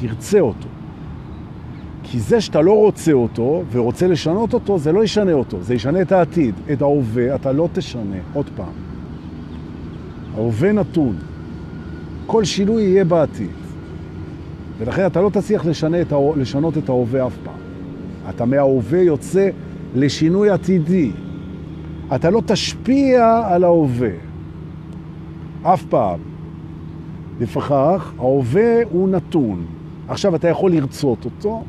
[0.00, 0.68] תרצה אותו.
[2.02, 6.02] כי זה שאתה לא רוצה אותו ורוצה לשנות אותו, זה לא ישנה אותו, זה ישנה
[6.02, 6.54] את העתיד.
[6.72, 8.72] את ההווה אתה לא תשנה, עוד פעם.
[10.34, 11.16] ההווה נתון.
[12.26, 13.50] כל שינוי יהיה בעתיד.
[14.78, 17.54] ולכן אתה לא תצליח לשנה את, לשנות את ההווה אף פעם.
[18.28, 19.48] אתה מההווה יוצא
[19.94, 21.10] לשינוי עתידי.
[22.14, 24.27] אתה לא תשפיע על ההווה.
[25.62, 26.20] אף פעם.
[27.40, 29.64] לפכך, ההווה הוא נתון.
[30.08, 31.64] עכשיו אתה יכול לרצות אותו,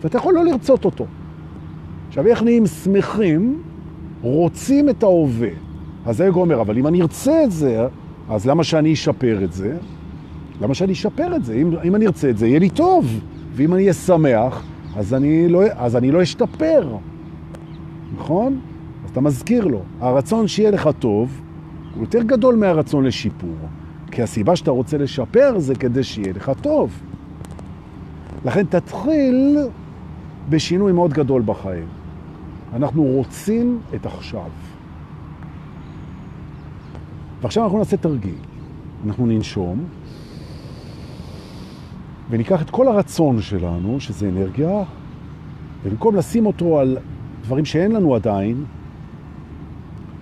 [0.00, 1.06] ואתה יכול לא לרצות אותו.
[2.08, 3.62] עכשיו, איך נהיים שמחים?
[4.22, 5.48] רוצים את ההווה.
[6.06, 7.86] אז האגו אומר, אבל אם אני ארצה את זה,
[8.28, 9.76] אז למה שאני אשפר את זה?
[10.60, 11.54] למה שאני אשפר את זה?
[11.54, 13.20] אם, אם אני ארצה את זה, יהיה לי טוב.
[13.52, 14.64] ואם אני אהיה שמח,
[14.96, 16.96] אז אני לא, אז אני לא אשתפר.
[18.16, 18.60] נכון?
[19.04, 19.80] אז אתה מזכיר לו.
[20.00, 21.42] הרצון שיהיה לך טוב
[21.96, 23.56] הוא יותר גדול מהרצון לשיפור.
[24.10, 27.02] כי הסיבה שאתה רוצה לשפר זה כדי שיהיה לך טוב.
[28.44, 29.58] לכן תתחיל
[30.48, 31.86] בשינוי מאוד גדול בחיים.
[32.72, 34.50] אנחנו רוצים את עכשיו.
[37.42, 38.38] ועכשיו אנחנו נעשה תרגיל.
[39.06, 39.84] אנחנו ננשום,
[42.30, 44.82] וניקח את כל הרצון שלנו, שזה אנרגיה,
[45.84, 46.98] ובמקום לשים אותו על
[47.42, 48.64] דברים שאין לנו עדיין,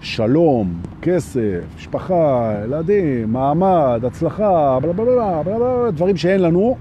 [0.05, 6.76] שלום, כסף, משפחה, ילדים, מעמד, הצלחה, בלה בלה בלה, בלה בלה, דברים שאין לנו,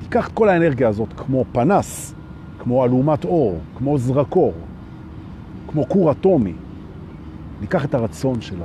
[0.00, 2.14] תיקח את כל האנרגיה הזאת כמו פנס,
[2.58, 4.52] כמו אלומת אור, כמו זרקור,
[5.68, 6.52] כמו כור אטומי.
[7.60, 8.64] ניקח את הרצון שלנו,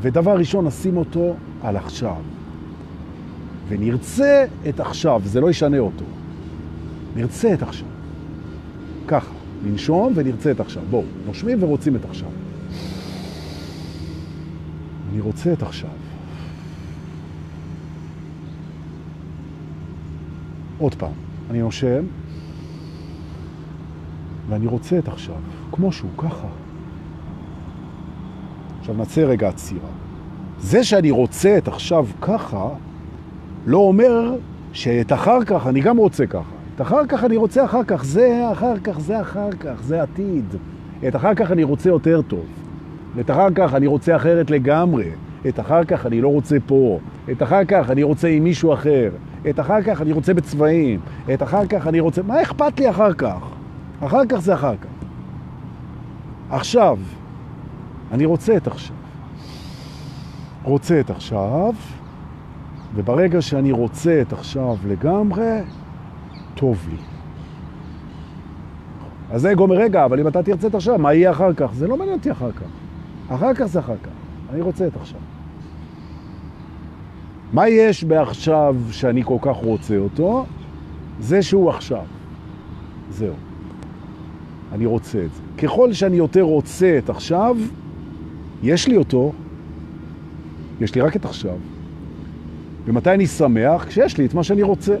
[0.00, 2.16] ודבר ראשון נשים אותו על עכשיו.
[3.68, 6.04] ונרצה את עכשיו, זה לא ישנה אותו.
[7.16, 7.88] נרצה את עכשיו.
[9.06, 10.82] ככה, ננשום ונרצה את עכשיו.
[10.90, 12.45] בואו, נושמים ורוצים את עכשיו.
[15.16, 15.90] אני רוצה את עכשיו.
[20.78, 21.12] עוד פעם,
[21.50, 22.04] אני נושם,
[24.48, 25.34] ואני רוצה את עכשיו,
[25.72, 26.46] כמו שהוא, ככה.
[28.80, 29.88] עכשיו נצא רגע עצירה.
[30.60, 32.68] זה שאני רוצה את עכשיו ככה,
[33.66, 34.34] לא אומר
[34.72, 36.54] שאת אחר כך אני גם רוצה ככה.
[36.74, 40.56] את אחר כך אני רוצה אחר כך, זה אחר כך, זה אחר כך, זה עתיד.
[41.08, 42.65] את אחר כך אני רוצה יותר טוב.
[43.20, 45.04] את אחר כך אני רוצה אחרת לגמרי.
[45.48, 46.98] את אחר כך אני לא רוצה פה.
[47.30, 49.10] את אחר כך אני רוצה עם מישהו אחר.
[49.50, 51.00] את אחר כך אני רוצה בצבעים.
[51.34, 52.22] את אחר כך אני רוצה...
[52.22, 53.48] מה אכפת לי אחר כך?
[54.00, 54.88] אחר כך זה אחר כך.
[56.50, 56.98] עכשיו,
[58.12, 58.96] אני רוצה את עכשיו.
[60.66, 61.72] רוצה את עכשיו,
[62.94, 65.60] וברגע שאני רוצה את עכשיו לגמרי,
[66.54, 66.96] טוב לי.
[69.30, 71.70] אז זה אומר, רגע, אבל אם אתה תרצה את עכשיו, מה יהיה אחר כך?
[71.74, 72.66] זה לא מעניין אותי אחר כך.
[73.28, 74.10] אחר כך זה אחר כך.
[74.52, 75.20] אני רוצה את עכשיו.
[77.52, 80.46] מה יש בעכשיו שאני כל כך רוצה אותו?
[81.20, 82.04] זה שהוא עכשיו.
[83.10, 83.34] זהו.
[84.72, 85.66] אני רוצה את זה.
[85.66, 87.56] ככל שאני יותר רוצה את עכשיו,
[88.62, 89.32] יש לי אותו,
[90.80, 91.56] יש לי רק את עכשיו.
[92.84, 93.84] ומתי אני שמח?
[93.84, 94.96] כשיש לי את מה שאני רוצה.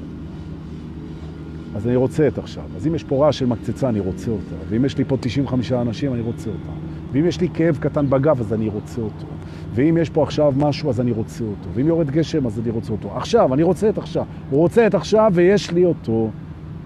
[1.74, 2.64] אז אני רוצה את עכשיו.
[2.76, 4.54] אז אם יש פה רעש של מקצצה, אני רוצה אותה.
[4.68, 6.85] ואם יש לי פה 95 אנשים, אני רוצה אותה.
[7.12, 9.26] ואם יש לי כאב קטן בגב, אז אני רוצה אותו.
[9.74, 11.68] ואם יש פה עכשיו משהו, אז אני רוצה אותו.
[11.74, 13.16] ואם יורד גשם, אז אני רוצה אותו.
[13.16, 14.24] עכשיו, אני רוצה את עכשיו.
[14.50, 16.30] הוא רוצה את עכשיו ויש לי אותו.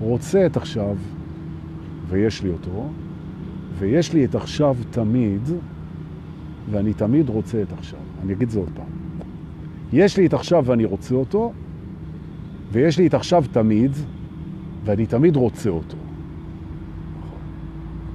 [0.00, 0.96] רוצה את עכשיו
[2.08, 2.88] ויש לי אותו.
[3.78, 5.42] ויש לי את עכשיו תמיד,
[6.70, 7.98] ואני תמיד רוצה את עכשיו.
[8.22, 8.86] אני אגיד זה עוד פעם.
[9.92, 11.52] יש לי את עכשיו ואני רוצה אותו,
[12.72, 13.90] ויש לי את עכשיו תמיד,
[14.84, 15.96] ואני תמיד רוצה אותו.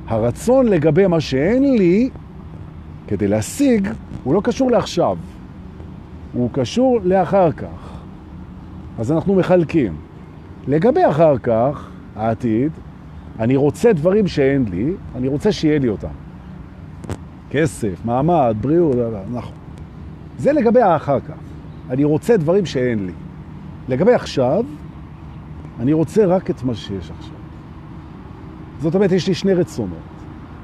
[0.08, 2.10] הרצון לגבי מה שאין לי,
[3.08, 3.90] כדי להשיג,
[4.24, 5.18] הוא לא קשור לעכשיו,
[6.34, 8.02] הוא קשור לאחר כך.
[9.00, 9.96] אז אנחנו מחלקים.
[10.68, 12.72] לגבי אחר כך, העתיד,
[13.40, 16.08] אני רוצה דברים שאין לי, אני רוצה שיהיה לי אותם.
[17.50, 18.96] כסף, מעמד, בריאות,
[19.34, 19.54] נכון.
[20.38, 21.36] זה לגבי האחר כך.
[21.90, 23.12] אני רוצה דברים שאין לי.
[23.88, 24.64] לגבי עכשיו,
[25.80, 27.35] אני רוצה רק את מה שיש עכשיו.
[28.82, 30.00] זאת אומרת, יש לי שני רצונות.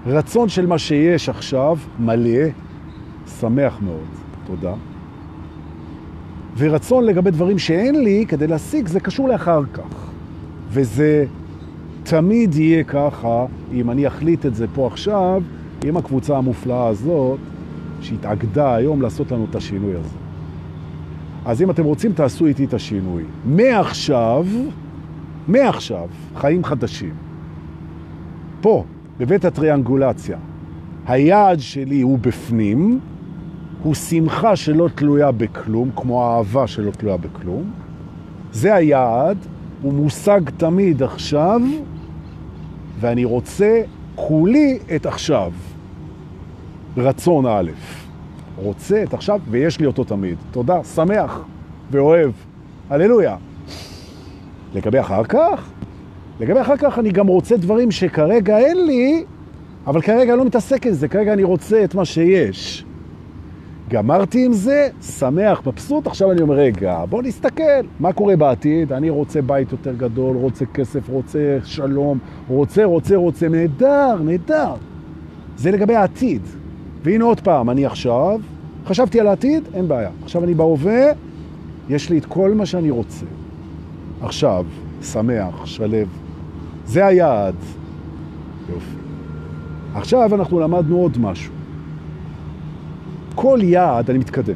[0.06, 2.50] רצון של מה שיש עכשיו, מלא,
[3.40, 4.08] שמח מאוד,
[4.46, 4.74] תודה.
[6.58, 10.10] ורצון לגבי דברים שאין לי, כדי להשיג, זה קשור לאחר כך.
[10.70, 11.26] וזה
[12.04, 15.42] תמיד יהיה ככה, אם אני אחליט את זה פה עכשיו,
[15.84, 17.40] עם הקבוצה המופלאה הזאת,
[18.02, 20.18] שהתאגדה היום לעשות לנו את השינוי הזה.
[21.46, 23.24] אז אם אתם רוצים, תעשו איתי את השינוי.
[23.46, 24.46] מעכשיו,
[25.48, 27.31] מעכשיו, חיים חדשים.
[28.62, 28.84] פה,
[29.18, 30.38] בבית הטריאנגולציה,
[31.08, 33.00] היעד שלי הוא בפנים,
[33.84, 37.72] הוא שמחה שלא תלויה בכלום, כמו האהבה שלא תלויה בכלום.
[38.52, 39.38] זה היעד,
[39.82, 41.62] הוא מושג תמיד עכשיו,
[43.00, 43.82] ואני רוצה
[44.16, 45.52] כולי את עכשיו.
[46.98, 47.72] רצון א',
[48.58, 50.38] רוצה את עכשיו, ויש לי אותו תמיד.
[50.52, 51.40] תודה, שמח
[51.92, 52.32] ואוהב.
[52.90, 53.36] הללויה.
[54.74, 55.70] לגבי אחר כך,
[56.42, 59.24] לגבי אחר כך אני גם רוצה דברים שכרגע אין לי,
[59.88, 62.86] אבל כרגע אני לא מתעסק עם זה, כרגע אני רוצה את מה שיש.
[63.90, 68.94] גמרתי עם זה, שמח, מבסוט, עכשיו אני אומר, רגע, בוא נסתכל, מה קורה בעתיד?
[68.94, 72.20] אני רוצה בית יותר גדול, רוצה כסף, רוצה שלום,
[72.50, 74.74] רוצה, רוצה, רוצה, נהדר, נהדר.
[75.58, 76.42] זה לגבי העתיד.
[77.04, 78.40] והנה עוד פעם, אני עכשיו,
[78.86, 80.10] חשבתי על העתיד, אין בעיה.
[80.24, 81.12] עכשיו אני בהווה,
[81.90, 83.26] יש לי את כל מה שאני רוצה.
[84.22, 84.66] עכשיו,
[85.04, 86.08] שמח, שלב.
[86.86, 87.56] זה היעד.
[88.70, 88.96] יופי.
[89.96, 91.54] עכשיו אנחנו למדנו עוד משהו.
[93.36, 94.56] כל יעד, אני מתקדם,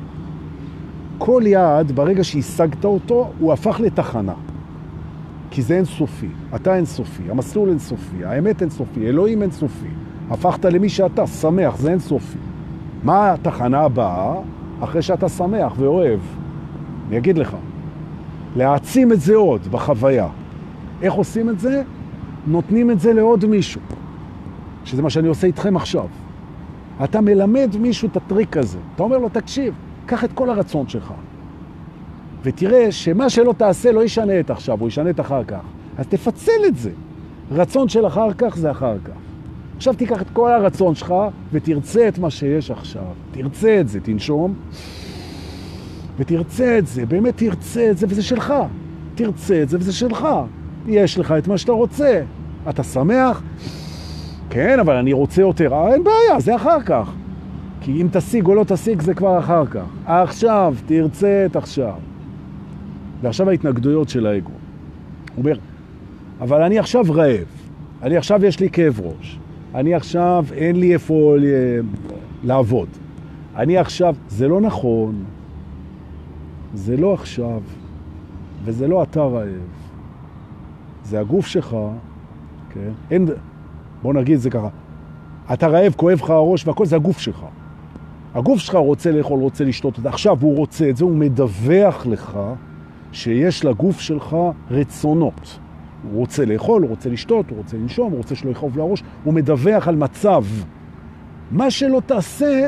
[1.18, 4.34] כל יעד, ברגע שהשגת אותו, הוא הפך לתחנה.
[5.52, 9.88] כי זה אינסופי, אתה אינסופי, המסלול אינסופי, האמת אינסופי, אלוהים אינסופי.
[10.30, 12.38] הפכת למי שאתה, שמח, זה אינסופי.
[13.04, 14.36] מה התחנה הבאה
[14.80, 16.20] אחרי שאתה שמח ואוהב?
[17.08, 17.56] אני אגיד לך.
[18.56, 20.28] להעצים את זה עוד בחוויה.
[21.02, 21.84] איך עושים את זה?
[22.48, 23.82] נותנים את זה לעוד מישהו,
[24.86, 26.06] שזה מה שאני עושה איתכם עכשיו.
[27.04, 28.78] אתה מלמד מישהו את הטריק הזה.
[28.96, 29.74] אתה אומר לו, תקשיב,
[30.06, 31.14] קח את כל הרצון שלך,
[32.44, 35.62] ותראה שמה שלא תעשה לא ישנה את עכשיו, הוא ישנה את אחר כך.
[35.98, 36.92] אז תפצל את זה.
[37.52, 39.14] רצון של אחר כך זה אחר כך.
[39.78, 41.14] עכשיו תיקח את כל הרצון שלך
[41.52, 43.04] ותרצה את מה שיש עכשיו.
[43.32, 44.54] תרצה את זה, תנשום,
[46.18, 48.54] ותרצה את זה, באמת תרצה את זה, וזה שלך.
[49.16, 50.28] תרצה את זה וזה שלך.
[50.88, 52.22] יש לך את מה שאתה רוצה.
[52.70, 53.42] אתה שמח?
[54.50, 55.74] כן, אבל אני רוצה יותר.
[55.74, 57.12] אה, אין בעיה, זה אחר כך.
[57.82, 59.86] כי אם תשיג או לא תשיג זה כבר אחר כך.
[60.06, 61.94] עכשיו, תרצה את עכשיו.
[63.22, 64.52] ועכשיו ההתנגדויות של האגו.
[65.36, 65.58] הוא אומר,
[66.42, 67.48] אבל אני עכשיו רעב,
[68.02, 69.40] אני עכשיו יש לי כאב ראש,
[69.76, 71.36] אני עכשיו אין לי איפה
[72.44, 72.88] לעבוד,
[73.56, 75.24] אני עכשיו, זה לא נכון,
[76.74, 77.62] זה לא עכשיו,
[78.64, 79.48] וזה לא אתה רעב,
[81.04, 81.78] זה הגוף שלך,
[82.76, 82.92] כן?
[83.12, 83.28] אין,
[84.02, 84.68] בוא נגיד זה ככה,
[85.54, 87.46] אתה רעב, כואב לך הראש והכל, זה הגוף שלך.
[88.36, 90.10] הגוף שלך רוצה לאכול, רוצה לשתות את זה.
[90.10, 92.40] עכשיו הוא רוצה את זה, הוא מדווח לך
[93.12, 94.38] שיש לגוף שלך
[94.72, 95.60] רצונות.
[96.12, 99.34] הוא רוצה לאכול, הוא רוצה לשתות, הוא רוצה לנשום, הוא רוצה שלא יכאוב לראש, הוא
[99.34, 100.44] מדווח על מצב.
[101.52, 102.68] מה שלא תעשה,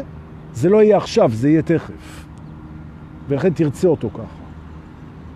[0.54, 2.26] זה לא יהיה עכשיו, זה יהיה תכף.
[3.28, 4.47] ולכן תרצה אותו ככה.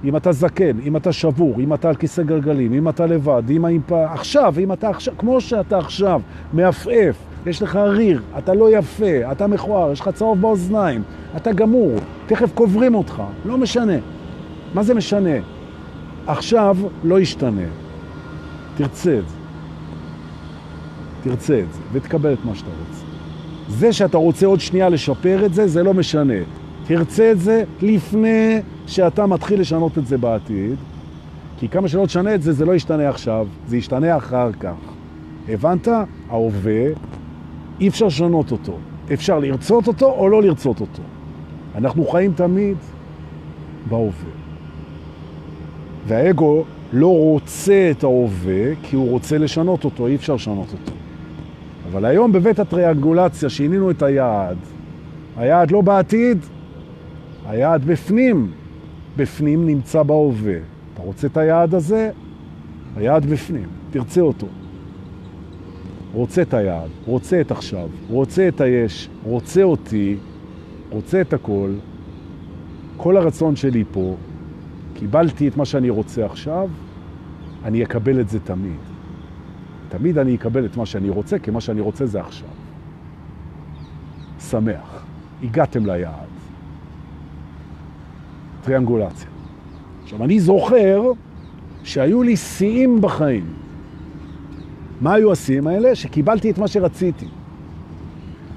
[0.04, 3.66] אם אתה זקן, אם אתה שבור, אם אתה על כיסא גלגלים, אם אתה לבד, אם
[3.66, 6.22] אתה עכשיו, אם אתה עכשיו, כמו שאתה עכשיו,
[6.54, 11.04] מעפעף, יש לך ריר, אתה לא יפה, אתה מכוער, יש לך צהוב באוזניים,
[11.36, 11.92] אתה גמור,
[12.28, 13.98] תכף קוברים אותך, לא משנה.
[14.74, 15.38] מה זה משנה?
[16.28, 17.68] עכשיו לא ישתנה.
[18.78, 19.36] תרצה את זה.
[21.24, 23.06] תרצה את זה, ותקבל את מה שאתה רוצה.
[23.68, 26.34] זה שאתה רוצה עוד שנייה לשפר את זה, זה לא משנה.
[26.86, 30.76] תרצה את זה לפני שאתה מתחיל לשנות את זה בעתיד,
[31.60, 34.76] כי כמה שלא תשנה את זה, זה לא ישתנה עכשיו, זה ישתנה אחר כך.
[35.50, 35.88] הבנת?
[36.30, 36.86] ההווה,
[37.80, 38.78] אי אפשר לשנות אותו.
[39.14, 41.02] אפשר לרצות אותו או לא לרצות אותו.
[41.76, 42.78] אנחנו חיים תמיד
[43.90, 44.30] בהווה.
[46.08, 46.64] והאגו
[46.94, 50.92] לא רוצה את ההווה, כי הוא רוצה לשנות אותו, אי אפשר לשנות אותו.
[51.92, 54.58] אבל היום בבית הטריאנגולציה שינינו את היעד.
[55.38, 56.38] היעד לא בעתיד,
[57.52, 58.52] היעד בפנים.
[59.18, 60.58] בפנים נמצא בהווה.
[60.94, 62.12] אתה רוצה את היעד הזה?
[62.96, 64.48] היעד בפנים, תרצה אותו.
[66.14, 70.18] רוצה את היעד, רוצה את עכשיו, רוצה את היש, רוצה אותי,
[70.90, 71.72] רוצה את הכל,
[72.98, 74.16] כל הרצון שלי פה,
[74.94, 76.70] קיבלתי את מה שאני רוצה עכשיו,
[77.64, 78.80] אני אקבל את זה תמיד.
[79.90, 82.50] תמיד אני אקבל את מה שאני רוצה, כי מה שאני רוצה זה עכשיו.
[84.40, 85.06] שמח.
[85.44, 86.31] הגעתם ליעד.
[88.64, 89.28] טריאנגולציה.
[90.04, 91.12] עכשיו, אני זוכר
[91.84, 93.46] שהיו לי שיאים בחיים.
[95.02, 95.96] מה היו השיאים האלה?
[95.96, 97.26] שקיבלתי את מה שרציתי.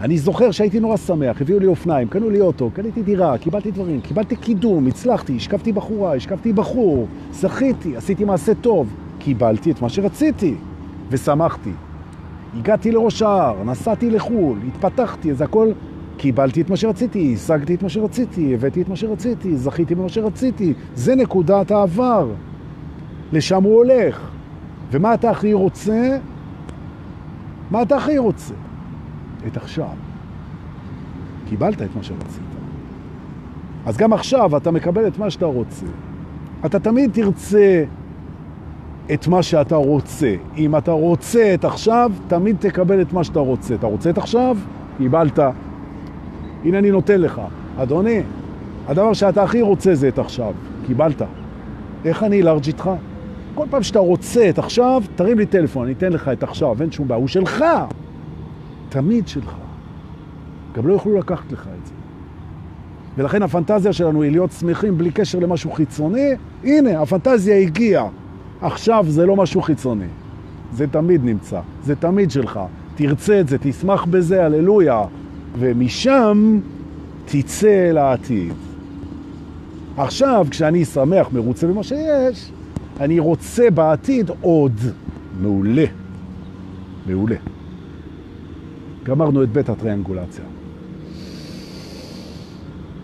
[0.01, 4.01] אני זוכר שהייתי נורא שמח, הביאו לי אופניים, קנו לי אוטו, קניתי דירה, קיבלתי דברים,
[4.01, 10.55] קיבלתי קידום, הצלחתי, השקפתי בחורה, השקפתי בחור, זכיתי, עשיתי מעשה טוב, קיבלתי את מה שרציתי,
[11.11, 11.71] ושמחתי.
[12.59, 15.69] הגעתי לראש ההר, נסעתי לחו"ל, התפתחתי, זה הכל,
[16.17, 20.75] קיבלתי את מה שרציתי, השגתי את מה שרציתי, הבאתי את מה שרציתי, זכיתי במה שרציתי,
[20.95, 22.29] זה נקודת העבר.
[23.33, 24.31] לשם הוא הולך.
[24.91, 26.19] ומה אתה הכי רוצה?
[27.71, 28.55] מה אתה הכי רוצה?
[29.47, 29.95] את עכשיו.
[31.49, 32.43] קיבלת את מה שרצית.
[33.87, 35.87] אז גם עכשיו אתה מקבל את מה שאתה רוצה.
[36.67, 37.85] אתה תמיד תרצה
[39.15, 40.35] את מה שאתה רוצה.
[40.57, 43.75] אם אתה רוצה את עכשיו, תמיד תקבל את מה שאתה רוצה.
[43.75, 44.57] אתה רוצה את עכשיו?
[44.99, 45.39] קיבלת.
[46.65, 47.41] הנה אני נותן לך.
[47.77, 48.23] אדוני,
[48.89, 50.53] הדבר שאתה הכי רוצה זה את עכשיו.
[50.87, 51.23] קיבלת.
[52.05, 52.91] איך אני לארג' איתך?
[53.55, 56.93] כל פעם שאתה רוצה את עכשיו, תרים לי טלפון, אני אתן לך את עכשיו, אין
[56.93, 57.21] שום בעיה.
[57.21, 57.65] הוא שלך.
[58.89, 59.55] תמיד שלך.
[60.77, 61.93] גם לא יוכלו לקחת לך את זה.
[63.17, 66.31] ולכן הפנטזיה שלנו היא להיות שמחים בלי קשר למשהו חיצוני.
[66.65, 68.09] הנה, הפנטזיה הגיעה.
[68.61, 70.07] עכשיו זה לא משהו חיצוני.
[70.73, 72.61] זה תמיד נמצא, זה תמיד שלך.
[72.95, 75.03] תרצה את זה, תשמח בזה, הללויה.
[75.59, 76.61] ומשם
[77.25, 78.53] תצא אל העתיד.
[79.97, 82.51] עכשיו, כשאני שמח, מרוצה במה שיש,
[83.01, 84.81] אני רוצה בעתיד עוד.
[85.41, 85.85] מעולה.
[87.07, 87.37] מעולה.
[89.03, 90.45] גמרנו את בית הטריאנגולציה.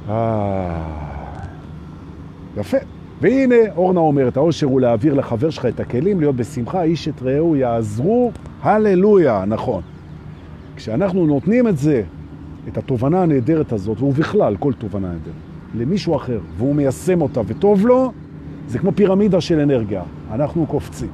[0.08, 1.10] אה...
[2.56, 2.78] יפה.
[3.20, 7.56] והנה, אורנה אומרת, האושר הוא להעביר לחבר שלך את הכלים, להיות בשמחה, איש את רעהו
[7.56, 8.32] יעזרו,
[8.62, 9.82] הללויה, נכון.
[10.76, 12.02] כשאנחנו נותנים את זה,
[12.68, 15.34] את התובנה הנהדרת הזאת, ובכלל, כל תובנה נהדרת,
[15.74, 18.12] למישהו אחר, והוא מיישם אותה וטוב לו,
[18.68, 20.02] זה כמו פירמידה של אנרגיה.
[20.32, 21.10] אנחנו קופצים.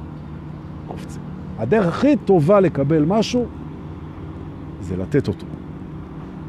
[0.87, 1.21] קופצים.
[1.57, 3.45] הדרך הכי טובה לקבל משהו
[4.81, 5.45] זה לתת אותו.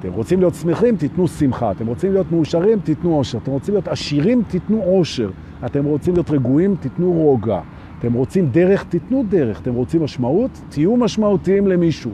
[0.01, 1.71] אתם רוצים להיות שמחים, תיתנו שמחה.
[1.71, 3.39] אתם רוצים להיות מאושרים, תיתנו עושר.
[3.39, 5.31] אתם רוצים להיות עשירים, תיתנו עושר.
[5.67, 7.61] אתם רוצים להיות רגועים, תיתנו רוגע.
[7.99, 9.61] אתם רוצים דרך, תיתנו דרך.
[9.61, 12.11] אתם רוצים משמעות, תהיו משמעותיים למישהו.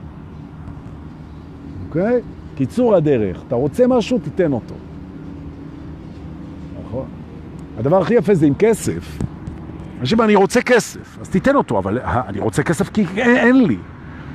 [1.87, 2.21] אוקיי?
[2.57, 3.43] קיצור הדרך.
[3.49, 4.75] אתה רוצה משהו, תיתן אותו.
[6.87, 7.07] נכון?
[7.79, 9.19] הדבר הכי יפה זה עם כסף.
[10.01, 13.77] אנשים, אני רוצה כסף, אז תיתן אותו, אבל אני רוצה כסף כי אין, אין לי.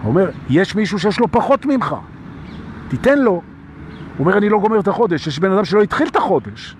[0.02, 1.96] הוא אומר, יש מישהו שיש לו פחות ממך,
[2.88, 3.32] תיתן לו.
[3.32, 3.42] הוא
[4.20, 6.76] אומר, אני לא גומר את החודש, יש בן אדם שלא התחיל את החודש,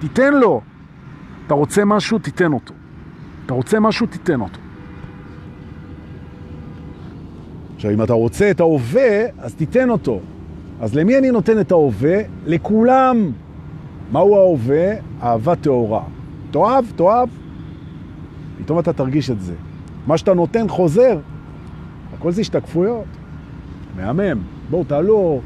[0.00, 0.60] תיתן לו.
[1.46, 2.74] אתה רוצה משהו, תיתן אותו.
[3.46, 4.58] אתה רוצה משהו, תיתן אותו.
[7.74, 10.20] עכשיו, אם אתה רוצה את ההווה, אז תיתן אותו.
[10.82, 12.18] אז למי אני נותן את ההווה?
[12.46, 13.30] לכולם.
[14.12, 14.92] מהו ההווה?
[15.22, 16.02] אהבה תאורה.
[16.50, 17.28] תאהב, תאהב.
[18.58, 19.54] פתאום אתה תרגיש את זה.
[20.06, 21.18] מה שאתה נותן חוזר.
[22.14, 23.04] הכל זה השתקפויות.
[23.96, 24.42] מהמם.
[24.70, 25.40] בואו, תעלו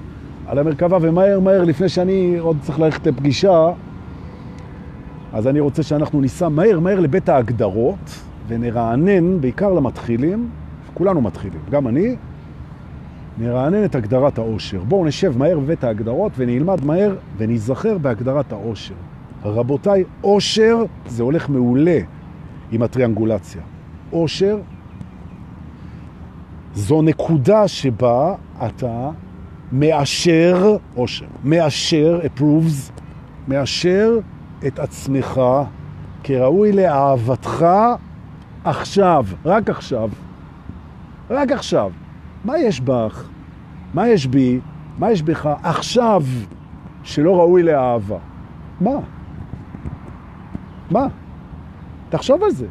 [0.46, 3.72] על המרכבה ומהר מהר, לפני שאני עוד צריך ללכת לפגישה,
[5.32, 10.48] אז אני רוצה שאנחנו ניסע מהר מהר לבית ההגדרות ונרענן, בעיקר למתחילים,
[10.94, 12.16] כולנו מתחילים, גם אני,
[13.38, 14.84] נרענן את הגדרת האושר.
[14.84, 18.94] בואו נשב מהר בבית ההגדרות ונלמד מהר ונזכר בהגדרת האושר.
[19.44, 21.98] רבותיי, אושר זה הולך מעולה
[22.72, 23.62] עם הטריאנגולציה.
[24.12, 24.58] אושר
[26.74, 28.34] זו נקודה שבה
[28.66, 29.10] אתה
[29.72, 32.92] מאשר, אושר, מאשר, approves,
[33.48, 34.18] מאשר
[34.66, 35.40] את עצמך
[36.24, 37.66] כראוי לאהבתך
[38.64, 40.10] עכשיו, רק עכשיו.
[41.30, 41.90] רק עכשיו.
[42.46, 43.24] מה יש בך?
[43.94, 44.60] מה יש בי?
[44.98, 46.22] מה יש בך עכשיו
[47.02, 48.16] שלא ראוי לאהבה?
[48.80, 48.96] מה?
[50.90, 51.06] מה?
[52.08, 52.66] תחשוב על זה.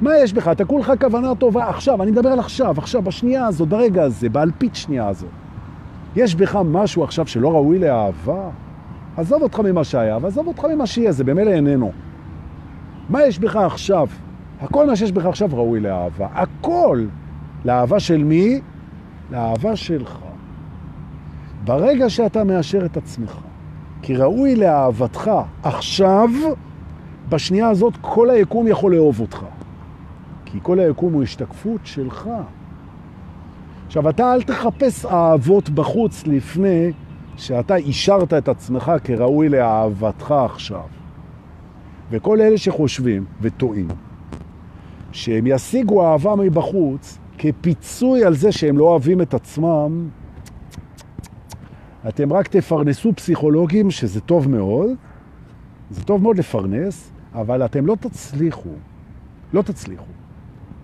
[0.00, 0.48] מה יש בך?
[0.48, 4.74] אתה כולך כוונה טובה עכשיו, אני מדבר על עכשיו, עכשיו, בשנייה הזאת, ברגע הזה, באלפית
[4.74, 5.30] שנייה הזאת.
[6.16, 8.50] יש בך משהו עכשיו שלא ראוי לאהבה?
[9.16, 11.92] עזוב אותך ממה שהיה, ועזוב אותך ממה שיהיה, זה במילא איננו.
[13.08, 14.08] מה יש בך עכשיו?
[14.60, 16.26] הכל מה שיש בך עכשיו ראוי לאהבה.
[16.32, 17.04] הכל.
[17.64, 18.60] לאהבה של מי?
[19.30, 20.18] לאהבה שלך.
[21.64, 23.38] ברגע שאתה מאשר את עצמך,
[24.02, 25.30] כי ראוי לאהבתך
[25.62, 26.28] עכשיו,
[27.28, 29.44] בשנייה הזאת כל היקום יכול לאהוב אותך.
[30.44, 32.30] כי כל היקום הוא השתקפות שלך.
[33.86, 36.92] עכשיו, אתה אל תחפש אהבות בחוץ לפני
[37.36, 40.84] שאתה אישרת את עצמך כראוי לאהבתך עכשיו.
[42.10, 43.88] וכל אלה שחושבים וטועים
[45.12, 50.08] שהם ישיגו אהבה מבחוץ כפיצוי על זה שהם לא אוהבים את עצמם,
[52.08, 54.90] אתם רק תפרנסו פסיכולוגים, שזה טוב מאוד,
[55.90, 58.70] זה טוב מאוד לפרנס, אבל אתם לא תצליחו,
[59.52, 60.12] לא תצליחו,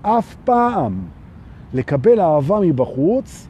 [0.02, 1.02] אף פעם
[1.74, 3.48] לקבל אהבה מבחוץ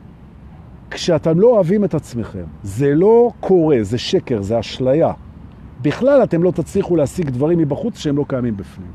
[0.91, 2.45] כשאתם לא אוהבים את עצמכם.
[2.63, 5.13] זה לא קורה, זה שקר, זה אשליה.
[5.83, 8.91] בכלל אתם לא תצליחו להשיג דברים מבחוץ שהם לא קיימים בפנים.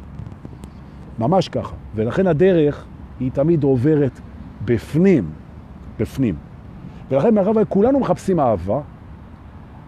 [1.20, 1.76] ממש ככה.
[1.95, 2.86] ולכן הדרך
[3.20, 4.20] היא תמיד עוברת
[4.66, 5.30] בפנים.
[5.99, 6.36] בפנים.
[7.09, 8.82] ולכן מאחר וכולנו מחפשים אהבה,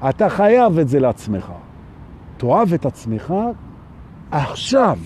[0.10, 1.52] אתה חייב את זה לעצמך.
[2.38, 3.34] תאהב את עצמך
[4.32, 4.98] עכשיו.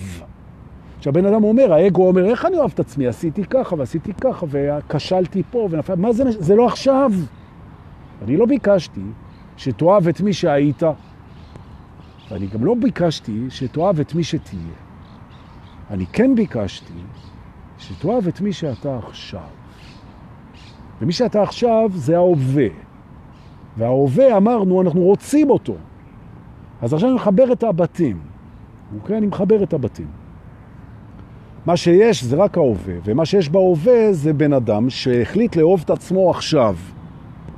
[1.00, 3.06] כשהבן אדם אומר, האגו אומר, איך אני אוהב את עצמי?
[3.06, 5.94] עשיתי ככה ועשיתי ככה וכשלתי פה ונפל...
[5.94, 6.24] מה זה?
[6.28, 7.12] זה לא עכשיו.
[8.22, 9.00] אני לא ביקשתי
[9.56, 10.82] שתאהב את מי שהיית,
[12.30, 14.60] ואני גם לא ביקשתי שתאהב את מי שתהיה.
[15.90, 16.94] אני כן ביקשתי
[17.82, 19.40] שתאהב את מי שאתה עכשיו.
[21.00, 22.66] ומי שאתה עכשיו זה ההווה.
[23.76, 25.74] וההווה אמרנו, אנחנו רוצים אותו.
[26.82, 28.20] אז עכשיו אני מחבר את הבתים.
[28.94, 29.18] אוקיי?
[29.18, 30.06] אני מחבר את הבתים.
[31.66, 36.30] מה שיש זה רק ההווה, ומה שיש בהווה זה בן אדם שהחליט לאהוב את עצמו
[36.30, 36.76] עכשיו.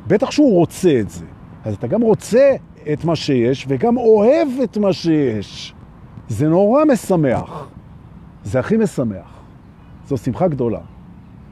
[0.06, 1.24] בטח שהוא רוצה את זה.
[1.64, 2.56] אז אתה גם רוצה
[2.92, 5.74] את מה שיש וגם אוהב את מה שיש.
[6.28, 7.68] זה נורא משמח.
[8.44, 9.33] זה הכי משמח.
[10.08, 10.80] זו שמחה גדולה.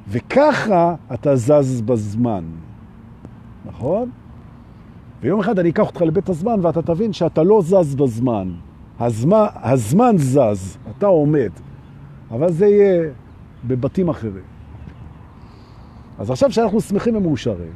[0.09, 2.44] וככה אתה זז בזמן,
[3.64, 4.11] נכון?
[5.20, 8.48] ויום אחד אני אקח אותך לבית הזמן ואתה תבין שאתה לא זז בזמן.
[9.00, 11.50] הזמן, הזמן זז, אתה עומד.
[12.30, 13.11] אבל זה יהיה
[13.66, 14.44] בבתים אחרים.
[16.18, 17.72] אז עכשיו שאנחנו שמחים ומאושרים,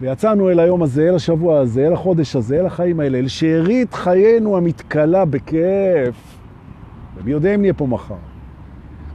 [0.00, 3.94] ויצאנו אל היום הזה, אל השבוע הזה, אל החודש הזה, אל החיים האלה, אל שארית
[3.94, 6.38] חיינו המתקלה בכיף,
[7.16, 8.29] ומי יודע אם נהיה פה מחר.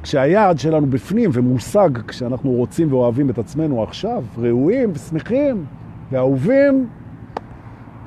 [0.06, 5.66] כשהיעד שלנו בפנים ומושג, כשאנחנו רוצים ואוהבים את עצמנו עכשיו, ראויים ושמחים
[6.12, 6.88] ואהובים,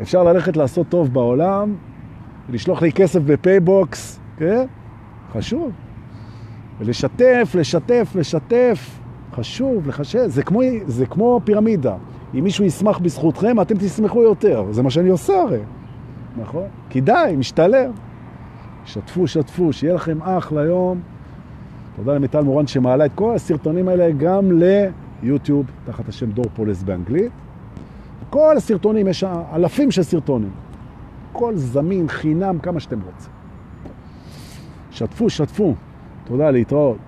[0.03, 1.75] אפשר ללכת לעשות טוב בעולם,
[2.49, 4.67] ולשלוח לי כסף בפייבוקס, כן?
[5.33, 5.71] חשוב.
[6.79, 9.01] ולשתף, לשתף, לשתף.
[9.33, 10.27] חשוב, לחשב.
[10.27, 11.95] זה כמו, זה כמו פירמידה.
[12.35, 14.65] אם מישהו ישמח בזכותכם, אתם תשמחו יותר.
[14.71, 15.61] זה מה שאני עושה הרי.
[16.37, 16.67] נכון?
[16.91, 17.91] כדאי, משתלם.
[18.85, 21.01] שתפו, שתפו, שיהיה לכם אחלה יום.
[21.99, 24.51] תודה למיטל מורן שמעלה את כל הסרטונים האלה גם
[25.23, 27.33] ליוטיוב, תחת השם דור פולס באנגלית.
[28.31, 29.25] כל הסרטונים, יש
[29.55, 30.51] אלפים של סרטונים.
[31.33, 33.33] כל זמין, חינם, כמה שאתם רוצים.
[34.91, 35.75] שתפו, שתפו.
[36.25, 36.99] תודה, להתראות.